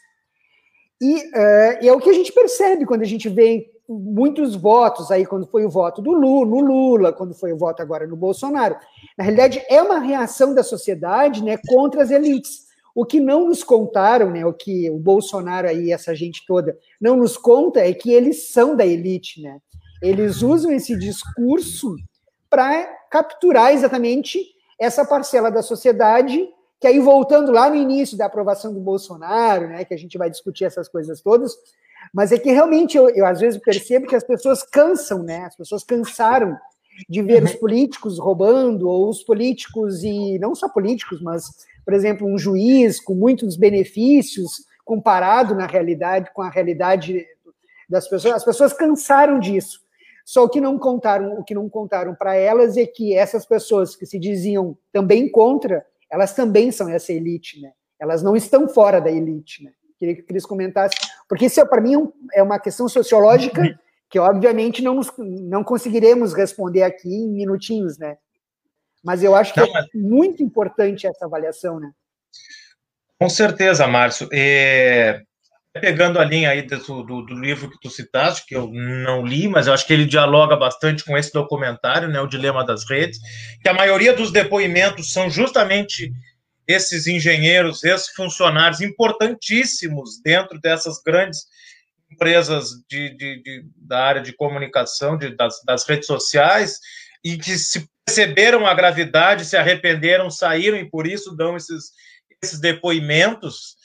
[1.00, 5.24] E é, é, o que a gente percebe quando a gente vê muitos votos aí,
[5.24, 8.76] quando foi o voto do Lula, no Lula, quando foi o voto agora no Bolsonaro.
[9.16, 12.66] Na realidade, é uma reação da sociedade né, contra as elites.
[12.94, 17.16] O que não nos contaram, né, o que o Bolsonaro aí, essa gente toda, não
[17.16, 19.58] nos conta é que eles são da elite, né?
[20.02, 21.94] Eles usam esse discurso
[22.48, 24.38] para capturar exatamente
[24.78, 26.48] essa parcela da sociedade,
[26.80, 30.30] que aí voltando lá no início da aprovação do Bolsonaro, né, que a gente vai
[30.30, 31.56] discutir essas coisas todas,
[32.12, 35.44] mas é que realmente eu, eu às vezes percebo que as pessoas cansam, né?
[35.44, 36.56] As pessoas cansaram
[37.08, 41.44] de ver os políticos roubando, ou os políticos, e não só políticos, mas
[41.86, 47.24] por exemplo, um juiz com muitos benefícios comparado na realidade com a realidade
[47.88, 48.34] das pessoas.
[48.34, 49.80] As pessoas cansaram disso.
[50.24, 54.04] Só que não contaram, o que não contaram para elas é que essas pessoas que
[54.04, 57.70] se diziam também contra, elas também são essa elite, né?
[58.00, 59.72] Elas não estão fora da elite, né?
[59.98, 60.94] Queria que o Cris comentasse,
[61.28, 61.94] porque isso para mim
[62.34, 63.62] é uma questão sociológica
[64.08, 68.16] que obviamente não, não conseguiremos responder aqui em minutinhos, né?
[69.02, 69.86] Mas eu acho que Não, é mas...
[69.94, 71.90] muito importante essa avaliação, né?
[73.18, 74.28] Com certeza, Márcio.
[74.32, 75.22] É...
[75.80, 79.48] Pegando a linha aí do, do, do, livro que tu citaste, que eu não li,
[79.48, 83.18] mas eu acho que ele dialoga bastante com esse documentário, né, O Dilema das Redes,
[83.62, 86.12] que a maioria dos depoimentos são justamente
[86.66, 91.46] esses engenheiros, esses funcionários importantíssimos dentro dessas grandes
[92.10, 96.78] empresas de, de, de da área de comunicação, de, das, das redes sociais,
[97.24, 101.90] e que se perceberam a gravidade, se arrependeram, saíram e por isso dão esses,
[102.42, 103.75] esses depoimentos,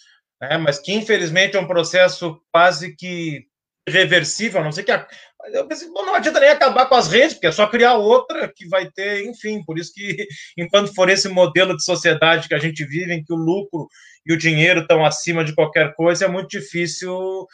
[0.41, 0.57] né?
[0.57, 3.45] mas que infelizmente é um processo quase que
[3.87, 4.91] irreversível, a não sei que.
[4.91, 5.07] A,
[5.53, 8.47] eu pensei, bom, não adianta nem acabar com as redes, porque é só criar outra
[8.47, 10.27] que vai ter, enfim, por isso que
[10.57, 13.87] enquanto for esse modelo de sociedade que a gente vive, em que o lucro
[14.25, 17.47] e o dinheiro estão acima de qualquer coisa, é muito difícil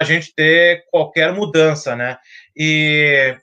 [0.00, 2.18] a gente ter qualquer mudança, né?
[2.56, 3.36] E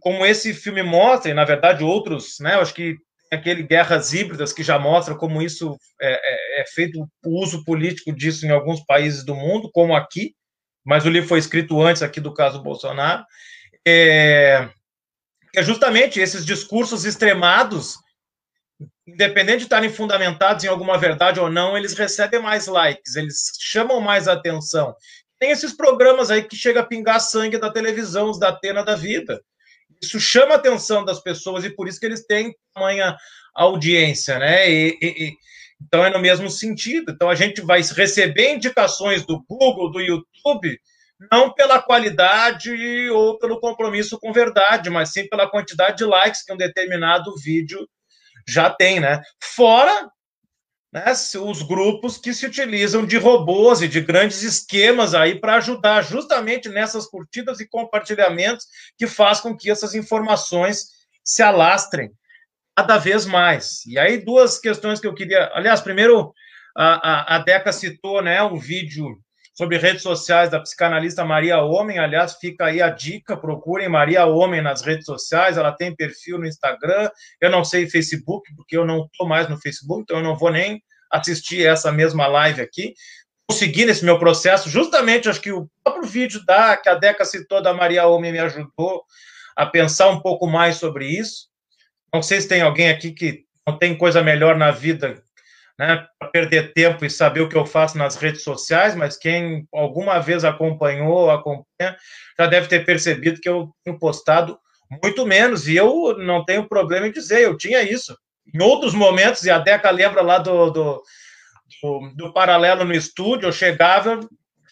[0.00, 2.96] como esse filme mostra, e na verdade outros, né, eu acho que
[3.30, 8.12] aquele Guerras Híbridas que já mostra como isso é, é, é, feito o uso político
[8.12, 10.34] disso em alguns países do mundo, como aqui,
[10.84, 13.24] mas o livro foi escrito antes aqui do caso Bolsonaro,
[13.86, 14.68] é,
[15.54, 17.96] é justamente esses discursos extremados,
[19.06, 24.00] independente de estarem fundamentados em alguma verdade ou não, eles recebem mais likes, eles chamam
[24.00, 24.94] mais atenção.
[25.38, 28.96] Tem esses programas aí que chega a pingar sangue da televisão, os da Atena da
[28.96, 29.40] vida,
[30.02, 33.16] isso chama a atenção das pessoas e por isso que eles têm tamanha
[33.54, 34.70] audiência, né?
[34.70, 35.32] E, e,
[35.80, 37.12] então é no mesmo sentido.
[37.12, 40.78] Então a gente vai receber indicações do Google, do YouTube,
[41.32, 42.70] não pela qualidade
[43.10, 47.88] ou pelo compromisso com verdade, mas sim pela quantidade de likes que um determinado vídeo
[48.46, 49.20] já tem, né?
[49.42, 50.08] Fora
[50.92, 56.02] né, os grupos que se utilizam de robôs e de grandes esquemas aí para ajudar
[56.02, 58.66] justamente nessas curtidas e compartilhamentos
[58.96, 60.88] que faz com que essas informações
[61.22, 62.10] se alastrem
[62.74, 63.84] cada vez mais.
[63.86, 66.32] E aí duas questões que eu queria, aliás, primeiro
[66.76, 69.18] a, a, a Deca citou, né, o vídeo
[69.58, 71.98] sobre redes sociais da psicanalista Maria Homem.
[71.98, 75.56] Aliás, fica aí a dica: procurem Maria Homem nas redes sociais.
[75.56, 77.10] Ela tem perfil no Instagram.
[77.40, 80.52] Eu não sei Facebook, porque eu não estou mais no Facebook, então eu não vou
[80.52, 80.80] nem
[81.10, 82.94] assistir essa mesma live aqui.
[83.50, 87.60] Consegui nesse meu processo, justamente acho que o próprio vídeo da, que a Deca citou
[87.60, 89.02] da Maria Homem me ajudou
[89.56, 91.48] a pensar um pouco mais sobre isso.
[92.14, 95.20] Não sei se tem alguém aqui que não tem coisa melhor na vida
[95.78, 99.66] né, para perder tempo e saber o que eu faço nas redes sociais, mas quem
[99.72, 101.96] alguma vez acompanhou, acompanha,
[102.36, 104.58] já deve ter percebido que eu tenho postado
[105.02, 108.16] muito menos, e eu não tenho problema em dizer, eu tinha isso.
[108.52, 111.02] Em outros momentos, e a Deca lembra lá do, do,
[111.82, 114.18] do, do paralelo no estúdio, eu chegava,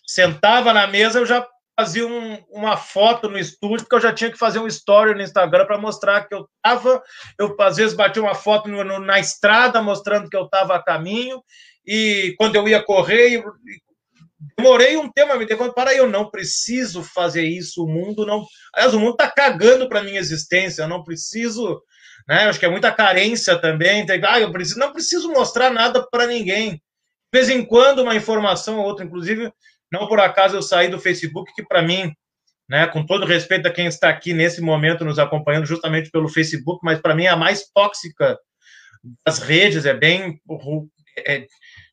[0.07, 1.47] sentava na mesa, eu já
[1.79, 5.23] fazia um, uma foto no estúdio, porque eu já tinha que fazer um story no
[5.23, 7.03] Instagram para mostrar que eu estava.
[7.39, 10.83] Eu, às vezes, bati uma foto no, no, na estrada mostrando que eu estava a
[10.83, 11.43] caminho.
[11.87, 13.45] e quando eu ia correr,
[14.57, 18.47] demorei um tempo a me ter para eu não preciso fazer isso, o mundo não.
[18.75, 21.83] Aliás, o mundo está cagando para minha existência, eu não preciso.
[22.27, 22.45] Né?
[22.45, 24.07] Acho que é muita carência também.
[24.25, 26.73] Ah, eu preciso, não preciso mostrar nada para ninguém.
[27.33, 29.53] De vez em quando, uma informação ou outra, inclusive,
[29.93, 32.13] não por acaso eu saí do Facebook, que para mim,
[32.69, 36.81] né, com todo respeito a quem está aqui nesse momento nos acompanhando justamente pelo Facebook,
[36.83, 38.39] mas para mim é a mais tóxica
[39.25, 40.41] das redes, é bem.
[41.27, 41.47] É,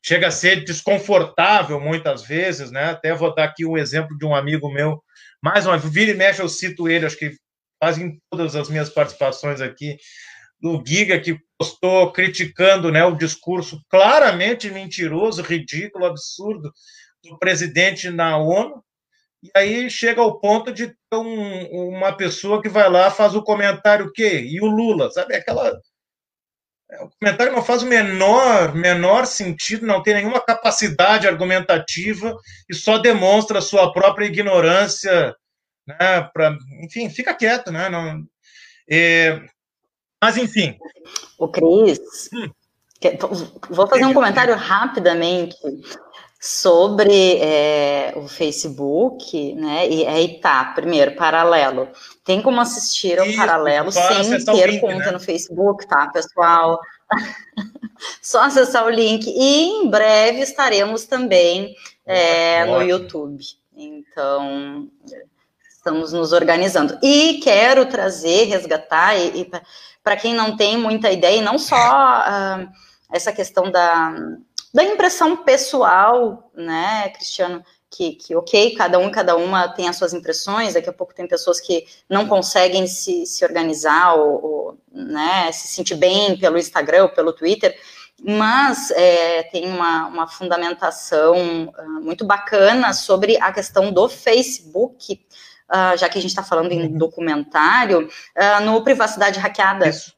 [0.04, 2.90] chega a ser desconfortável muitas vezes, né?
[2.90, 5.02] Até vou dar aqui um exemplo de um amigo meu,
[5.42, 7.32] mais uma vira e mexe eu cito ele, acho que
[7.80, 9.96] quase em todas as minhas participações aqui,
[10.60, 16.72] do Giga, que postou criticando né, o discurso claramente mentiroso, ridículo, absurdo
[17.28, 18.82] do presidente na ONU,
[19.42, 23.42] e aí chega ao ponto de ter um, uma pessoa que vai lá, faz o
[23.42, 24.40] comentário o quê?
[24.40, 25.34] E o Lula, sabe?
[25.34, 25.78] Aquela.
[27.00, 32.36] O comentário não faz o menor, menor sentido, não tem nenhuma capacidade argumentativa
[32.68, 35.34] e só demonstra a sua própria ignorância,
[35.86, 36.22] né?
[36.32, 37.88] Pra, enfim, fica quieto, né?
[37.88, 38.24] Não,
[38.88, 39.42] é,
[40.24, 40.78] mas, enfim.
[41.38, 42.50] O Cris, hum.
[43.68, 45.54] vou fazer um comentário rapidamente
[46.46, 49.88] sobre é, o Facebook, né?
[49.88, 51.88] E aí tá, primeiro, paralelo.
[52.22, 55.12] Tem como assistir ao paralelo sem ter link, conta né?
[55.12, 56.78] no Facebook, tá, pessoal?
[58.20, 59.26] Só acessar o link.
[59.26, 61.74] E em breve estaremos também
[62.04, 63.42] é, no YouTube.
[63.74, 64.90] Então,
[65.66, 66.98] estamos nos organizando.
[67.02, 69.50] E quero trazer, resgatar, e, e
[70.02, 72.68] para quem não tem muita ideia, e não só uh,
[73.10, 74.14] essa questão da
[74.74, 77.64] da impressão pessoal, né, Cristiano?
[77.88, 81.28] Que, que, ok, cada um, cada uma tem as suas impressões, daqui a pouco tem
[81.28, 87.04] pessoas que não conseguem se, se organizar ou, ou né, se sentir bem pelo Instagram
[87.04, 87.78] ou pelo Twitter,
[88.20, 95.24] mas é, tem uma, uma fundamentação uh, muito bacana sobre a questão do Facebook,
[95.70, 96.98] uh, já que a gente está falando em uhum.
[96.98, 99.88] documentário, uh, no Privacidade Hackeada.
[99.88, 100.12] Isso.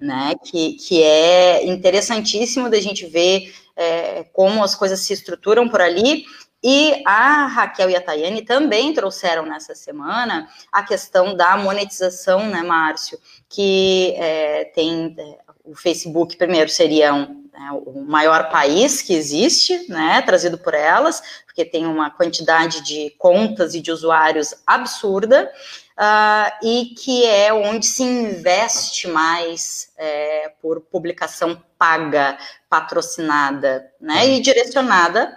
[0.00, 5.80] Né, que, que é interessantíssimo da gente ver é, como as coisas se estruturam por
[5.80, 6.24] ali.
[6.62, 12.62] E a Raquel e a Tayane também trouxeram nessa semana a questão da monetização, né,
[12.62, 13.18] Márcio?
[13.50, 19.90] Que é, tem é, o Facebook, primeiro, seria um, é, o maior país que existe,
[19.90, 25.52] né, trazido por elas, porque tem uma quantidade de contas e de usuários absurda,
[25.98, 32.36] uh, e que é onde se investe mais é, por publicação paga,
[32.74, 35.32] patrocinada, né, e direcionada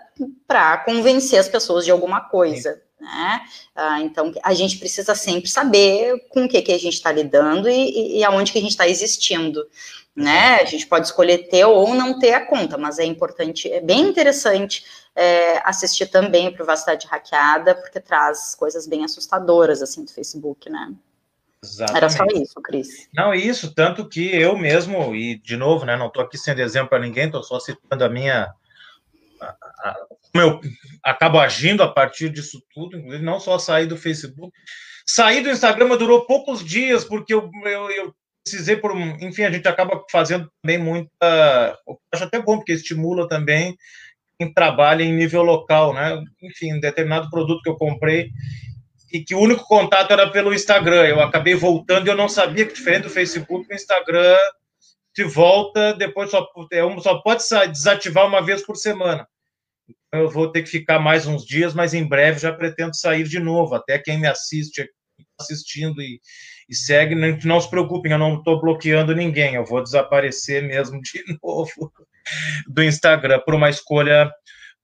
[0.47, 2.81] para convencer as pessoas de alguma coisa.
[2.99, 3.41] Né?
[3.77, 7.69] Uh, então, a gente precisa sempre saber com o que, que a gente está lidando
[7.69, 9.63] e, e, aonde que a gente está existindo.
[10.15, 10.55] Né?
[10.55, 14.01] A gente pode escolher ter ou não ter a conta, mas é importante, é bem
[14.01, 14.83] interessante
[15.15, 20.91] é, assistir também a Privacidade Hackeada, porque traz coisas bem assustadoras, assim, do Facebook, né?
[21.63, 21.97] Exatamente.
[21.97, 23.09] Era só isso, Cris.
[23.13, 26.89] Não, isso, tanto que eu mesmo, e de novo, né, não estou aqui sendo exemplo
[26.89, 28.53] para ninguém, estou só citando a minha.
[29.41, 29.95] A, a,
[30.31, 30.61] como eu
[31.03, 34.53] acabo agindo a partir disso tudo, inclusive não só sair do Facebook.
[35.05, 38.95] Sair do Instagram durou poucos dias, porque eu, eu, eu precisei por.
[39.21, 41.79] Enfim, a gente acaba fazendo também muita.
[42.13, 43.77] Acho até bom, porque estimula também
[44.39, 46.21] quem trabalha em nível local, né?
[46.41, 48.29] Enfim, um determinado produto que eu comprei
[49.11, 51.05] e que o único contato era pelo Instagram.
[51.05, 54.37] Eu acabei voltando e eu não sabia que, diferente do Facebook, o Instagram
[55.15, 56.47] se volta, depois só,
[57.01, 59.27] só pode desativar uma vez por semana.
[59.89, 63.23] Então, eu vou ter que ficar mais uns dias, mas em breve já pretendo sair
[63.23, 63.75] de novo.
[63.75, 64.87] Até quem me assiste,
[65.39, 66.21] assistindo e,
[66.69, 71.01] e segue, não, não se preocupem, eu não estou bloqueando ninguém, eu vou desaparecer mesmo
[71.01, 71.91] de novo
[72.67, 74.31] do Instagram por uma escolha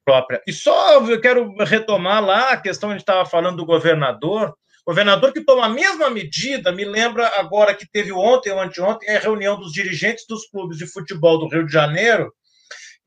[0.06, 0.42] própria.
[0.48, 4.54] E só eu quero retomar lá a questão que a gente estava falando do governador.
[4.86, 9.20] Governador que toma a mesma medida, me lembra agora que teve ontem ou anteontem a
[9.20, 12.34] reunião dos dirigentes dos clubes de futebol do Rio de Janeiro,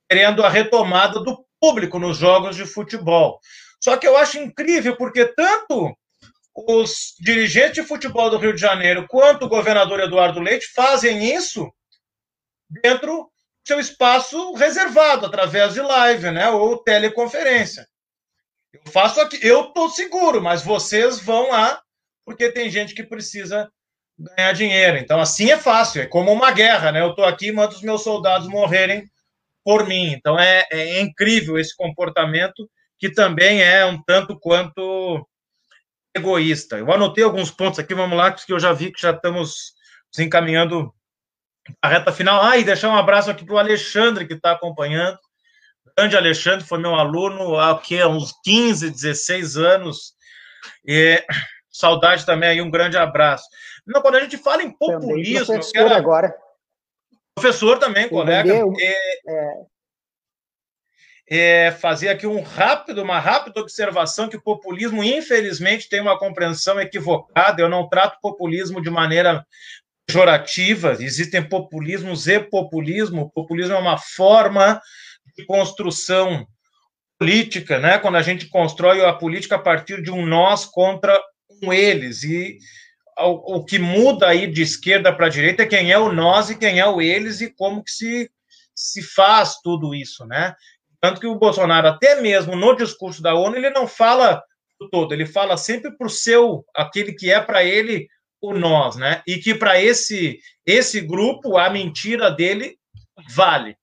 [0.09, 3.38] querendo a retomada do público nos jogos de futebol.
[3.82, 5.94] Só que eu acho incrível, porque tanto
[6.55, 11.70] os dirigentes de futebol do Rio de Janeiro quanto o governador Eduardo Leite fazem isso
[12.82, 13.30] dentro
[13.66, 17.86] seu espaço reservado através de live, né, ou teleconferência.
[18.72, 21.82] Eu faço aqui, eu tô seguro, mas vocês vão lá
[22.24, 23.68] porque tem gente que precisa
[24.18, 24.98] ganhar dinheiro.
[24.98, 27.02] Então assim é fácil, é como uma guerra, né?
[27.02, 29.04] Eu tô aqui, mando os meus soldados morrerem
[29.64, 30.12] por mim.
[30.12, 35.26] Então é, é incrível esse comportamento que também é um tanto quanto
[36.14, 36.78] egoísta.
[36.78, 39.74] Eu anotei alguns pontos aqui, vamos lá, que eu já vi que já estamos
[40.18, 40.92] encaminhando
[41.80, 42.42] a reta final.
[42.42, 45.18] Ah, e deixar um abraço aqui para o Alexandre, que está acompanhando.
[45.96, 50.14] grande Alexandre foi meu aluno há, que, uns 15, 16 anos.
[50.86, 51.22] E
[51.70, 53.48] saudade também aí, um grande abraço.
[53.86, 55.46] Não, quando a gente fala em populismo.
[55.46, 55.94] Também quero...
[55.94, 56.34] agora.
[57.34, 58.52] Professor também, colega.
[58.80, 59.66] É,
[61.28, 66.80] é, fazer aqui um rápido, uma rápida observação que o populismo, infelizmente, tem uma compreensão
[66.80, 67.60] equivocada.
[67.60, 69.44] Eu não trato populismo de maneira
[70.07, 70.96] pejorativa.
[71.00, 73.22] Existem populismos e populismo.
[73.22, 74.80] O populismo é uma forma
[75.36, 76.46] de construção
[77.18, 77.98] política, né?
[77.98, 81.20] Quando a gente constrói a política a partir de um nós contra
[81.62, 82.59] um eles e
[83.18, 86.78] o, que muda aí de esquerda para direita é quem é o nós e quem
[86.78, 88.30] é o eles e como que se
[88.74, 90.54] se faz tudo isso, né?
[91.00, 94.42] Tanto que o Bolsonaro, até mesmo no discurso da ONU, ele não fala
[94.78, 98.07] do todo, ele fala sempre para o seu, aquele que é para ele
[98.41, 99.22] o nós, né?
[99.26, 102.78] E que para esse, esse grupo, a mentira dele
[103.30, 103.76] vale.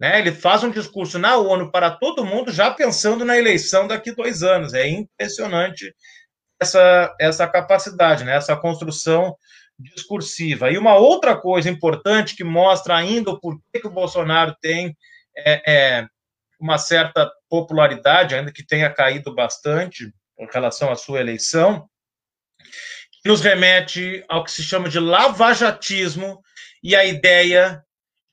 [0.00, 0.18] Né?
[0.18, 4.42] Ele faz um discurso na ONU para todo mundo, já pensando na eleição daqui dois
[4.42, 4.74] anos.
[4.74, 5.94] É impressionante
[6.60, 8.34] essa, essa capacidade, né?
[8.34, 9.36] essa construção
[9.78, 10.70] discursiva.
[10.70, 14.96] E uma outra coisa importante que mostra ainda porquê que o Bolsonaro tem
[15.36, 16.06] é, é,
[16.60, 21.88] uma certa popularidade, ainda que tenha caído bastante em relação à sua eleição,
[23.24, 26.42] nos remete ao que se chama de lavajatismo
[26.82, 27.82] e a ideia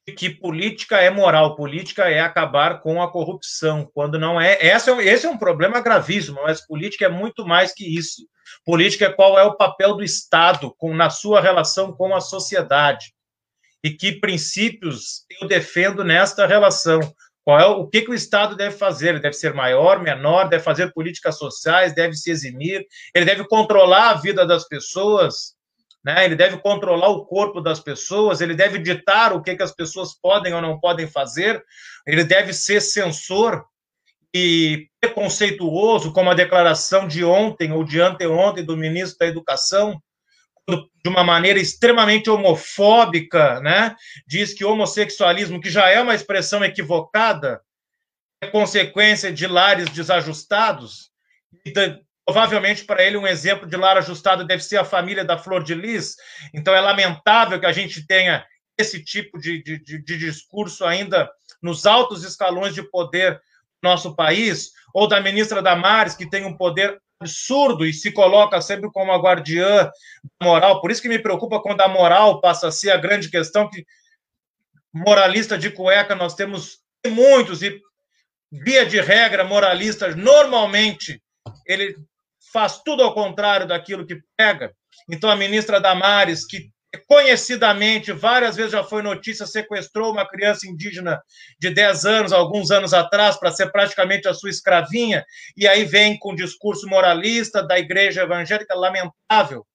[0.08, 4.58] de que política é moral, política é acabar com a corrupção, quando não é.
[4.66, 8.28] Esse é, esse é um problema gravíssimo, mas política é muito mais que isso.
[8.66, 13.14] Política é qual é o papel do Estado com, na sua relação com a sociedade
[13.84, 17.00] e que princípios eu defendo nesta relação.
[17.50, 19.10] Qual é o que, que o Estado deve fazer?
[19.10, 24.12] Ele deve ser maior, menor, deve fazer políticas sociais, deve se eximir, ele deve controlar
[24.12, 25.56] a vida das pessoas,
[26.06, 26.26] né?
[26.26, 30.14] ele deve controlar o corpo das pessoas, ele deve ditar o que, que as pessoas
[30.14, 31.60] podem ou não podem fazer,
[32.06, 33.66] ele deve ser censor
[34.32, 40.00] e preconceituoso, como a declaração de ontem ou de anteontem do ministro da Educação,
[40.70, 43.96] de uma maneira extremamente homofóbica, né?
[44.28, 47.62] Diz que homossexualismo, que já é uma expressão equivocada,
[48.42, 51.10] é consequência de lares desajustados.
[51.66, 51.74] E
[52.26, 55.74] provavelmente para ele um exemplo de lar ajustado deve ser a família da Flor de
[55.74, 56.16] Lis.
[56.54, 58.46] Então é lamentável que a gente tenha
[58.78, 61.30] esse tipo de, de, de discurso ainda
[61.62, 63.34] nos altos escalões de poder
[63.82, 68.62] do nosso país, ou da ministra Damares, que tem um poder absurdo e se coloca
[68.62, 69.92] sempre como a guardiã
[70.42, 70.80] moral.
[70.80, 73.86] Por isso que me preocupa quando a moral passa a ser a grande questão que
[74.94, 77.80] moralista de cueca nós temos muitos e
[78.52, 81.22] via de regra moralistas normalmente
[81.66, 81.96] ele
[82.52, 84.74] faz tudo ao contrário daquilo que pega.
[85.10, 86.72] Então a ministra Damares que
[87.08, 91.22] conhecidamente, várias vezes já foi notícia, sequestrou uma criança indígena
[91.60, 95.24] de 10 anos, alguns anos atrás, para ser praticamente a sua escravinha,
[95.56, 99.66] e aí vem com discurso moralista da igreja evangélica, lamentável.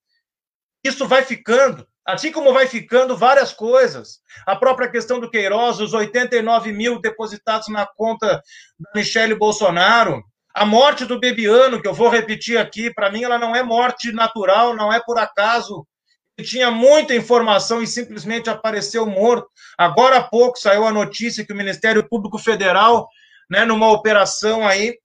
[0.84, 4.20] Isso vai ficando, assim como vai ficando várias coisas.
[4.44, 8.42] A própria questão do Queiroz, os 89 mil depositados na conta
[8.78, 13.38] da Michele Bolsonaro, a morte do Bebiano, que eu vou repetir aqui, para mim ela
[13.38, 15.86] não é morte natural, não é por acaso,
[16.42, 19.48] tinha muita informação e simplesmente apareceu morto.
[19.78, 23.08] Agora há pouco saiu a notícia que o Ministério Público Federal,
[23.48, 24.98] né, numa operação aí,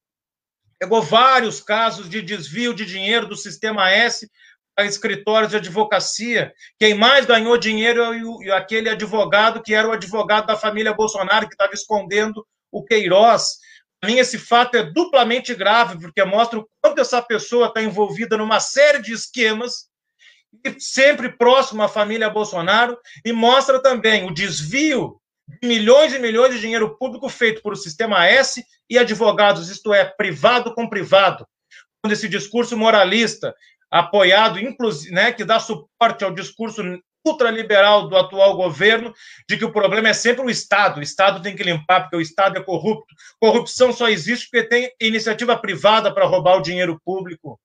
[0.79, 4.29] pegou vários casos de desvio de dinheiro do Sistema S
[4.73, 6.53] para escritórios de advocacia.
[6.79, 8.01] Quem mais ganhou dinheiro
[8.43, 13.57] é aquele advogado que era o advogado da família Bolsonaro, que estava escondendo o Queiroz.
[13.99, 18.37] Para mim, esse fato é duplamente grave, porque mostra o quanto essa pessoa está envolvida
[18.37, 19.88] numa série de esquemas
[20.77, 25.19] sempre próximo à família Bolsonaro, e mostra também o desvio
[25.61, 29.93] de milhões e milhões de dinheiro público feito por o sistema S e advogados, isto
[29.93, 31.47] é, privado com privado.
[32.01, 33.53] Quando esse discurso moralista,
[33.89, 36.81] apoiado, inclusive, né, que dá suporte ao discurso
[37.25, 39.13] ultraliberal do atual governo,
[39.47, 42.21] de que o problema é sempre o Estado, o Estado tem que limpar, porque o
[42.21, 43.13] Estado é corrupto.
[43.39, 47.59] Corrupção só existe porque tem iniciativa privada para roubar o dinheiro público.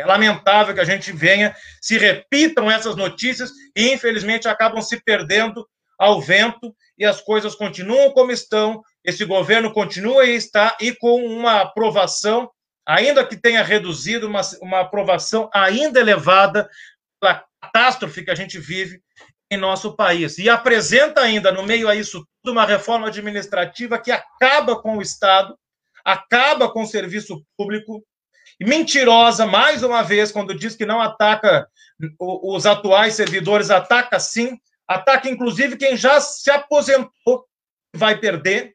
[0.00, 5.68] É lamentável que a gente venha, se repitam essas notícias e, infelizmente, acabam se perdendo
[5.98, 11.22] ao vento e as coisas continuam como estão, esse governo continua e está, e com
[11.24, 12.50] uma aprovação,
[12.86, 16.68] ainda que tenha reduzido, uma, uma aprovação ainda elevada
[17.20, 19.02] pela catástrofe que a gente vive
[19.50, 20.38] em nosso país.
[20.38, 25.02] E apresenta ainda, no meio a isso tudo, uma reforma administrativa que acaba com o
[25.02, 25.54] Estado,
[26.02, 28.02] acaba com o serviço público,
[28.60, 31.66] mentirosa, mais uma vez, quando diz que não ataca
[32.18, 37.46] os atuais servidores, ataca sim, ataca inclusive quem já se aposentou,
[37.94, 38.74] vai perder.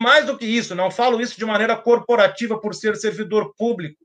[0.00, 3.98] mais do que isso, não falo isso de maneira corporativa por ser servidor público.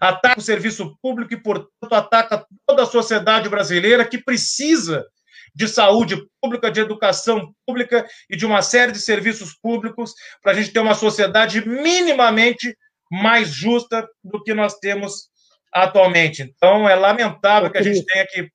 [0.00, 5.06] Ataca o serviço público e, portanto, ataca toda a sociedade brasileira que precisa
[5.54, 10.54] de saúde pública, de educação pública e de uma série de serviços públicos para a
[10.54, 12.74] gente ter uma sociedade minimamente
[13.12, 15.28] mais justa do que nós temos
[15.70, 16.42] atualmente.
[16.42, 18.48] Então, é lamentável que a gente tenha que.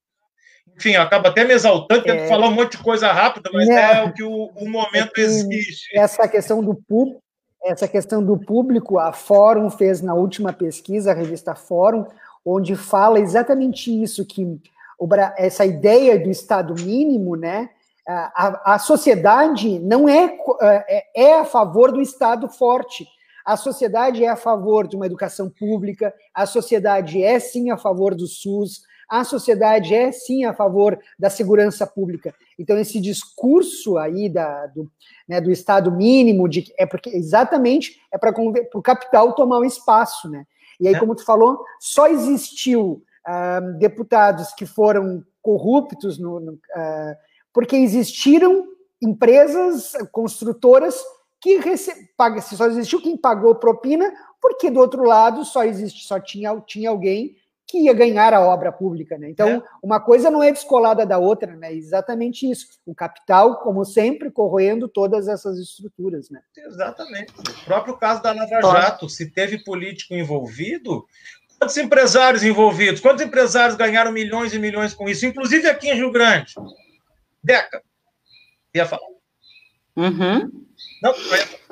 [0.76, 2.28] Enfim, acaba até me exaltando, tendo é...
[2.28, 5.22] falar um monte de coisa rápida, mas é, é o que o, o momento é
[5.22, 5.88] exige.
[5.94, 7.22] Essa questão do público.
[7.64, 12.06] Essa questão do público, a Fórum fez na última pesquisa, a revista Fórum,
[12.46, 14.60] onde fala exatamente isso, que
[15.36, 17.70] essa ideia do Estado mínimo, né?
[18.08, 23.06] A, a sociedade não é, é, é a favor do Estado forte.
[23.48, 28.14] A sociedade é a favor de uma educação pública, a sociedade é sim a favor
[28.14, 32.36] do SUS, a sociedade é sim a favor da segurança pública.
[32.60, 34.92] Então, esse discurso aí da, do,
[35.26, 38.34] né, do Estado mínimo, de, é porque exatamente é para
[38.74, 40.44] o capital tomar o um espaço, né?
[40.78, 41.00] E aí, é.
[41.00, 47.16] como tu falou, só existiu uh, deputados que foram corruptos, no, no, uh,
[47.54, 48.66] porque existiram
[49.02, 51.02] empresas construtoras
[51.42, 52.10] que rece...
[52.42, 54.12] só existiu quem pagou propina,
[54.42, 57.36] porque do outro lado só existe, só tinha, tinha alguém
[57.70, 59.30] que ia ganhar a obra pública, né?
[59.30, 59.62] Então, é.
[59.84, 61.74] uma coisa não é descolada da outra, né?
[61.74, 62.66] Exatamente isso.
[62.86, 66.40] O capital, como sempre, corroendo todas essas estruturas, né?
[66.56, 67.34] Exatamente.
[67.38, 71.06] O próprio caso da Lava Jato, se teve político envolvido,
[71.60, 73.02] Quantos empresários envolvidos?
[73.02, 75.26] Quantos empresários ganharam milhões e milhões com isso?
[75.26, 76.54] Inclusive aqui em Rio Grande.
[77.44, 77.82] Deca.
[78.76, 79.17] Ia falar.
[79.98, 80.52] Uhum.
[81.02, 81.14] Não,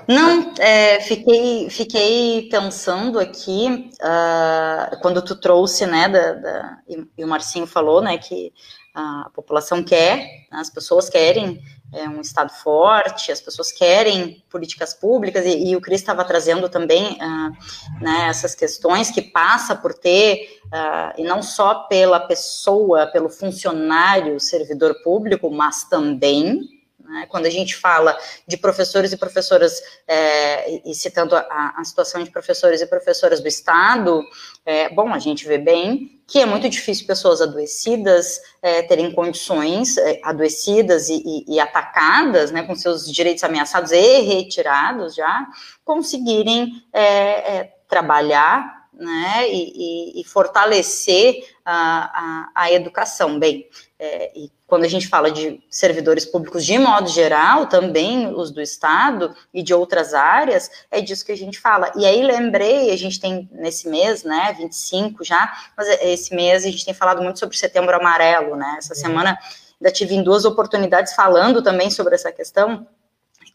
[0.07, 6.77] não é, fiquei, fiquei pensando aqui, uh, quando tu trouxe, né, da, da,
[7.17, 8.51] e o Marcinho falou, né, que
[8.95, 10.17] a população quer,
[10.51, 11.61] né, as pessoas querem
[11.93, 16.67] é, um Estado forte, as pessoas querem políticas públicas, e, e o Cris estava trazendo
[16.67, 23.05] também uh, né, essas questões que passa por ter, uh, e não só pela pessoa,
[23.07, 26.74] pelo funcionário, servidor público, mas também
[27.07, 27.25] né?
[27.29, 32.31] Quando a gente fala de professores e professoras, é, e citando a, a, situação de
[32.31, 34.23] professores e professoras do Estado,
[34.65, 39.97] é, bom, a gente vê bem que é muito difícil pessoas adoecidas é, terem condições,
[39.97, 45.47] é, adoecidas e, e, e, atacadas, né, com seus direitos ameaçados e retirados já,
[45.83, 53.37] conseguirem é, é, trabalhar né, e, e, fortalecer a, a, a, educação.
[53.37, 53.67] Bem,
[53.97, 58.61] é, e quando a gente fala de servidores públicos de modo geral, também os do
[58.61, 61.91] Estado e de outras áreas, é disso que a gente fala.
[61.95, 66.69] E aí lembrei, a gente tem nesse mês, né, 25 já, mas esse mês a
[66.69, 69.37] gente tem falado muito sobre setembro amarelo, né, essa semana
[69.79, 72.85] ainda tive em duas oportunidades falando também sobre essa questão,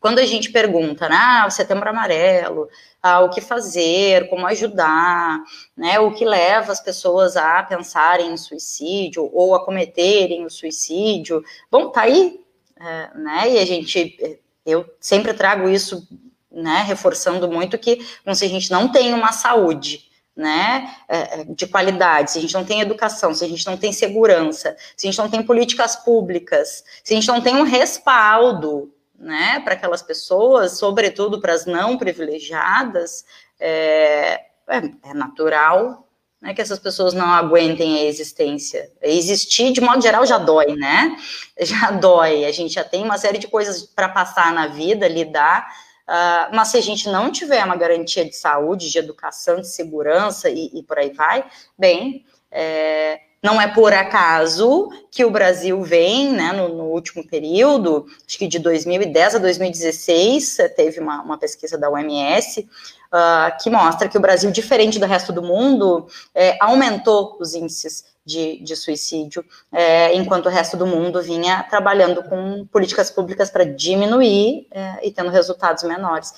[0.01, 2.69] quando a gente pergunta, né, ah, o setembro amarelo,
[3.03, 5.45] ah, o que fazer, como ajudar,
[5.77, 11.45] né, o que leva as pessoas a pensarem em suicídio ou a cometerem o suicídio,
[11.71, 12.41] bom, tá aí,
[12.81, 16.09] é, né, e a gente, eu sempre trago isso,
[16.51, 18.01] né, reforçando muito que,
[18.35, 22.55] se a gente não tem uma saúde, né, é, é, de qualidade, se a gente
[22.55, 25.97] não tem educação, se a gente não tem segurança, se a gente não tem políticas
[25.97, 28.91] públicas, se a gente não tem um respaldo
[29.21, 33.25] né, para aquelas pessoas, sobretudo para as não privilegiadas,
[33.61, 36.09] é, é, é natural
[36.41, 38.91] né, que essas pessoas não aguentem a existência.
[39.03, 41.17] Existir, de modo geral, já dói, né?
[41.61, 42.47] Já dói.
[42.47, 45.69] A gente já tem uma série de coisas para passar na vida, lidar.
[46.09, 50.49] Uh, mas se a gente não tiver uma garantia de saúde, de educação, de segurança
[50.49, 51.45] e, e por aí vai,
[51.79, 58.07] bem, é, não é por acaso que o Brasil vem, né, no, no, último período,
[58.27, 64.09] acho que de 2010 a 2016, teve uma, uma pesquisa da OMS, uh, que mostra
[64.09, 69.43] que o Brasil, diferente do resto do mundo, é, aumentou os índices de, de suicídio,
[69.73, 75.11] é, enquanto o resto do mundo vinha trabalhando com políticas públicas para diminuir é, e
[75.11, 76.33] tendo resultados menores.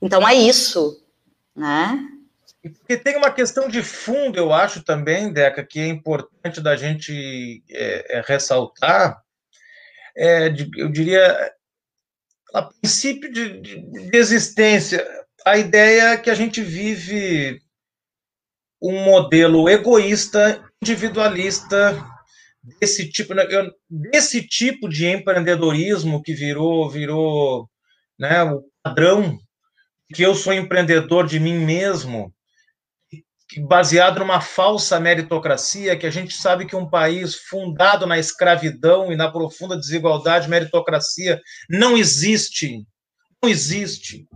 [0.00, 0.98] Então é isso,
[1.54, 2.08] né?
[2.62, 7.62] Porque tem uma questão de fundo, eu acho também, Deca, que é importante da gente
[7.68, 9.20] é, é, ressaltar.
[10.16, 11.52] É, de, eu diria,
[12.54, 15.04] a princípio de, de, de, existência,
[15.44, 17.60] a ideia é que a gente vive
[18.80, 21.96] um modelo egoísta, individualista,
[22.80, 23.44] desse tipo, né,
[23.90, 27.68] desse tipo de empreendedorismo que virou, virou
[28.18, 29.36] né, o padrão,
[30.14, 32.32] que eu sou empreendedor de mim mesmo,
[33.60, 39.16] baseado numa falsa meritocracia, que a gente sabe que um país fundado na escravidão e
[39.16, 42.86] na profunda desigualdade, meritocracia, não existe.
[43.42, 44.26] Não existe.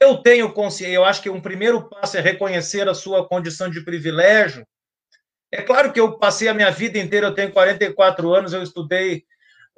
[0.00, 3.82] eu tenho consciência, eu acho que um primeiro passo é reconhecer a sua condição de
[3.84, 4.66] privilégio.
[5.50, 9.22] É claro que eu passei a minha vida inteira, eu tenho 44 anos, eu estudei,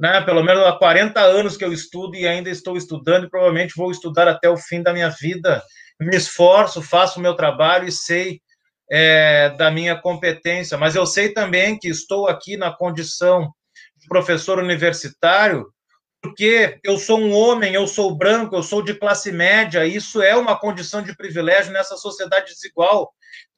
[0.00, 3.74] né, pelo menos há 40 anos que eu estudo e ainda estou estudando e provavelmente
[3.76, 5.62] vou estudar até o fim da minha vida.
[6.00, 8.40] Me esforço, faço o meu trabalho e sei
[8.90, 13.52] é, da minha competência, mas eu sei também que estou aqui na condição
[13.96, 15.66] de professor universitário
[16.26, 20.34] porque eu sou um homem, eu sou branco, eu sou de classe média, isso é
[20.34, 23.12] uma condição de privilégio nessa sociedade desigual.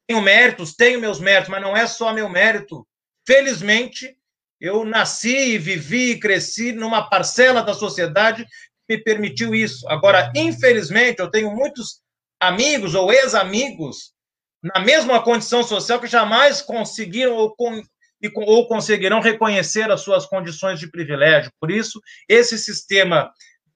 [0.06, 2.86] Tenho méritos, tenho meus méritos, mas não é só meu mérito.
[3.26, 4.16] Felizmente,
[4.60, 9.88] eu nasci, vivi e cresci numa parcela da sociedade que me permitiu isso.
[9.88, 12.00] Agora, infelizmente, eu tenho muitos
[12.40, 14.12] amigos ou ex-amigos
[14.62, 17.54] na mesma condição social que jamais conseguiram ou
[18.20, 21.52] e, ou conseguirão reconhecer as suas condições de privilégio.
[21.60, 23.30] Por isso, esse sistema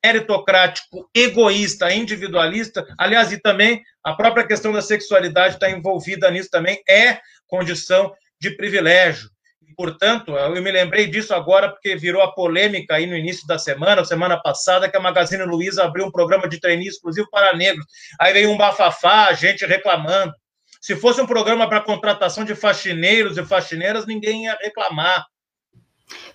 [0.04, 6.82] meritocrático, egoísta, individualista, aliás, e também a própria questão da sexualidade está envolvida nisso também,
[6.88, 9.30] é condição de privilégio.
[9.76, 14.04] Portanto, eu me lembrei disso agora porque virou a polêmica aí no início da semana,
[14.04, 17.86] semana passada, que a Magazine Luiza abriu um programa de treininho exclusivo para negros.
[18.20, 20.32] Aí veio um bafafá, gente reclamando.
[20.80, 25.24] Se fosse um programa para contratação de faxineiros e faxineiras, ninguém ia reclamar.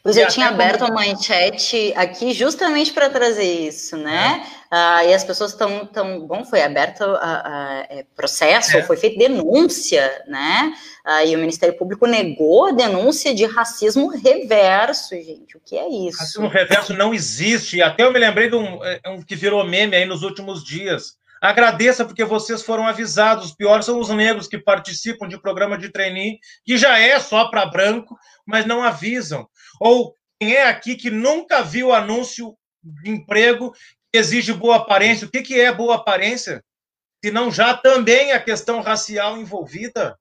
[0.04, 0.94] Pois eu tinha aberto como...
[0.94, 4.42] uma manchete aqui justamente para trazer isso, né?
[4.54, 4.58] É.
[4.70, 8.84] Ah, e as pessoas estão tão bom, foi aberto a, a, a processo, é.
[8.84, 10.74] foi feita denúncia, né?
[11.06, 15.56] Ah, e o Ministério Público negou a denúncia de racismo reverso, gente.
[15.56, 16.20] O que é isso?
[16.20, 17.82] Racismo reverso não existe.
[17.82, 21.18] Até eu me lembrei de um, é, um que virou meme aí nos últimos dias.
[21.42, 23.46] Agradeça porque vocês foram avisados.
[23.46, 27.50] Os piores são os negros que participam de programa de trainee, que já é só
[27.50, 29.48] para branco, mas não avisam.
[29.80, 33.72] Ou quem é aqui que nunca viu anúncio de emprego
[34.12, 35.28] que exige boa aparência?
[35.28, 36.64] O que, que é boa aparência?
[37.24, 40.18] Se não já também a questão racial envolvida.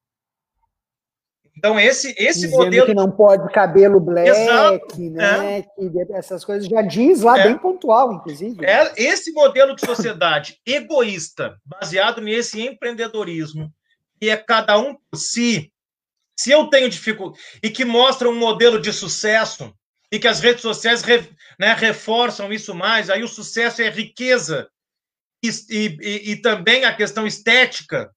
[1.57, 2.87] Então, esse, esse Dizendo modelo.
[2.87, 5.61] que não pode cabelo black, Exato, né?
[5.61, 5.65] É.
[6.13, 7.45] essas coisas já diz lá, é.
[7.45, 8.63] bem pontual, inclusive.
[8.65, 13.71] É esse modelo de sociedade egoísta, baseado nesse empreendedorismo,
[14.21, 15.73] que é cada um por si.
[16.39, 17.43] Se eu tenho dificuldade.
[17.63, 19.75] E que mostra um modelo de sucesso,
[20.13, 21.03] e que as redes sociais
[21.59, 24.69] né, reforçam isso mais, aí o sucesso é riqueza.
[25.43, 28.11] E, e, e também a questão estética,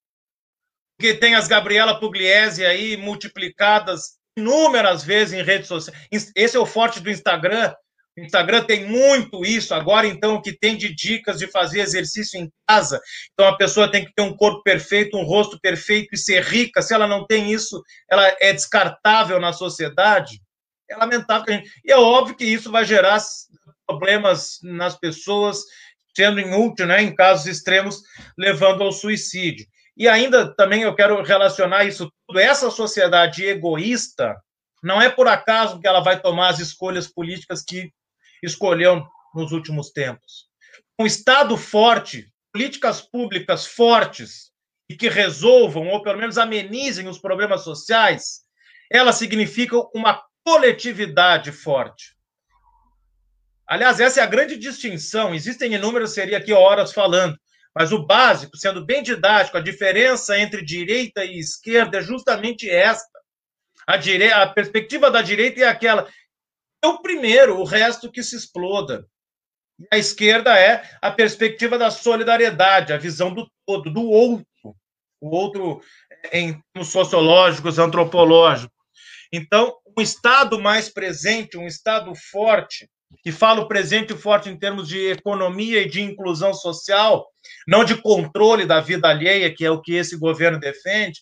[0.99, 6.31] que tem as Gabriela Pugliese aí multiplicadas inúmeras vezes em redes sociais.
[6.35, 7.73] Esse é o forte do Instagram.
[8.25, 12.51] Instagram tem muito isso agora, então, o que tem de dicas de fazer exercício em
[12.67, 12.99] casa.
[13.33, 16.81] Então, a pessoa tem que ter um corpo perfeito, um rosto perfeito e ser rica.
[16.81, 20.41] Se ela não tem isso, ela é descartável na sociedade.
[20.89, 21.61] É lamentável.
[21.85, 23.19] E é óbvio que isso vai gerar
[23.85, 25.59] problemas nas pessoas,
[26.15, 28.01] sendo inútil, né, em casos extremos,
[28.37, 29.65] levando ao suicídio.
[29.95, 32.39] E ainda também eu quero relacionar isso tudo.
[32.39, 34.35] Essa sociedade egoísta
[34.81, 37.91] não é por acaso que ela vai tomar as escolhas políticas que
[38.43, 40.47] escolheu nos últimos tempos.
[40.97, 44.51] Um Estado forte, políticas públicas fortes
[44.89, 48.41] e que resolvam, ou pelo menos amenizem os problemas sociais,
[48.91, 52.17] ela significa uma coletividade forte.
[53.67, 55.33] Aliás, essa é a grande distinção.
[55.35, 57.37] Existem inúmeras, seria aqui horas falando,
[57.75, 63.19] mas o básico, sendo bem didático, a diferença entre direita e esquerda é justamente esta.
[63.85, 64.31] A, dire...
[64.31, 66.09] a perspectiva da direita é aquela.
[66.83, 69.05] É o primeiro, o resto que se exploda.
[69.79, 74.45] E a esquerda é a perspectiva da solidariedade, a visão do todo, do outro.
[75.21, 75.81] O outro
[76.31, 78.75] em termos sociológicos, antropológicos.
[79.31, 82.89] Então, um Estado mais presente, um Estado forte,
[83.23, 87.27] que fala o presente forte em termos de economia e de inclusão social,
[87.67, 91.21] não de controle da vida alheia, que é o que esse governo defende,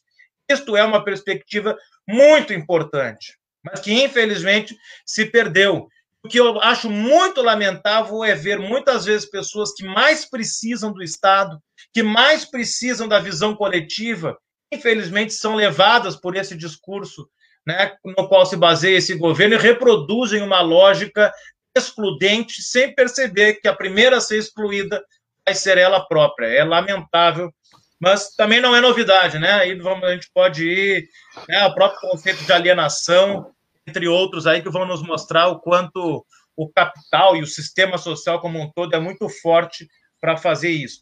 [0.50, 1.78] isto é uma perspectiva
[2.08, 5.88] muito importante, mas que infelizmente se perdeu.
[6.24, 11.04] O que eu acho muito lamentável é ver muitas vezes pessoas que mais precisam do
[11.04, 11.62] Estado,
[11.94, 14.38] que mais precisam da visão coletiva,
[14.72, 17.30] infelizmente são levadas por esse discurso
[17.66, 21.34] né, no qual se baseia esse governo e reproduzem uma lógica
[21.76, 25.04] excludente sem perceber que a primeira a ser excluída
[25.46, 26.48] vai ser ela própria.
[26.48, 27.54] É lamentável,
[28.00, 29.52] mas também não é novidade, né?
[29.54, 31.10] Aí a gente pode ir
[31.48, 33.52] né, ao próprio conceito de alienação,
[33.88, 36.26] entre outros aí que vão nos mostrar o quanto
[36.56, 39.88] o capital e o sistema social como um todo é muito forte
[40.20, 41.00] para fazer isso.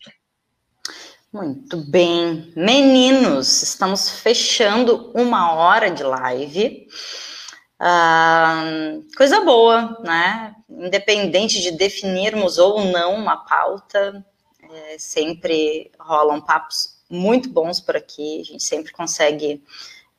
[1.31, 2.53] Muito bem.
[2.55, 6.87] Meninos, estamos fechando uma hora de live.
[7.79, 8.63] Ah,
[9.17, 10.53] coisa boa, né?
[10.69, 14.25] Independente de definirmos ou não uma pauta,
[14.72, 19.63] É, sempre rolam papos muito bons por aqui, a gente sempre consegue,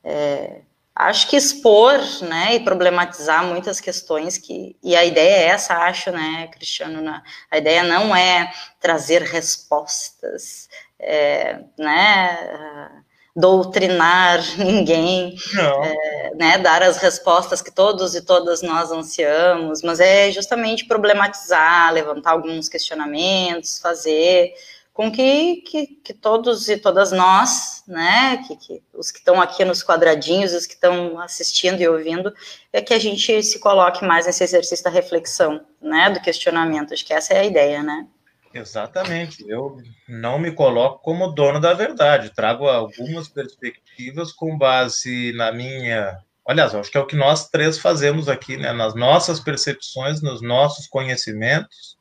[0.03, 0.61] é,
[0.95, 6.11] acho que expor, né, e problematizar muitas questões que, e a ideia é essa, acho,
[6.11, 10.69] né, Cristiano, na, a ideia não é trazer respostas,
[10.99, 13.03] é, né,
[13.37, 20.31] doutrinar ninguém, é, né, dar as respostas que todos e todas nós ansiamos, mas é
[20.31, 24.53] justamente problematizar, levantar alguns questionamentos, fazer
[24.91, 29.63] com que, que, que todos e todas nós, né, que, que os que estão aqui
[29.63, 32.33] nos quadradinhos, os que estão assistindo e ouvindo,
[32.73, 36.95] é que a gente se coloque mais nesse exercício da reflexão, né, do questionamento.
[36.95, 38.07] Acho que essa é a ideia, né?
[38.53, 39.43] Exatamente.
[39.47, 42.33] Eu não me coloco como dono da verdade.
[42.33, 46.19] Trago algumas perspectivas com base na minha.
[46.45, 48.71] Aliás, acho que é o que nós três fazemos aqui, né?
[48.71, 51.97] Nas nossas percepções, nos nossos conhecimentos,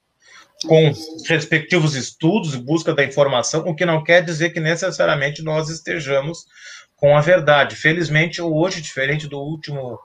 [0.67, 0.93] com
[1.29, 6.47] respectivos estudos e busca da informação, o que não quer dizer que necessariamente nós estejamos
[6.95, 7.77] com a verdade.
[7.77, 9.99] Felizmente, hoje, diferente do último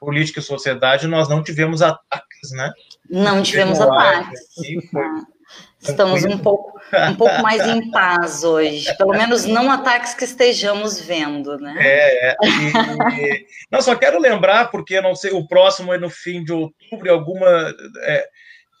[0.00, 2.72] Política e Sociedade, nós não tivemos ataques, né?
[3.08, 4.40] Não tivemos ataques.
[4.54, 5.35] Foi
[5.90, 6.78] Estamos um pouco,
[7.10, 11.74] um pouco mais em paz hoje, pelo menos não ataques que estejamos vendo, né?
[11.78, 12.36] É, é.
[12.42, 17.12] E, não, só quero lembrar, porque não sei, o próximo é no fim de outubro,
[17.12, 17.74] alguma.
[18.02, 18.26] É,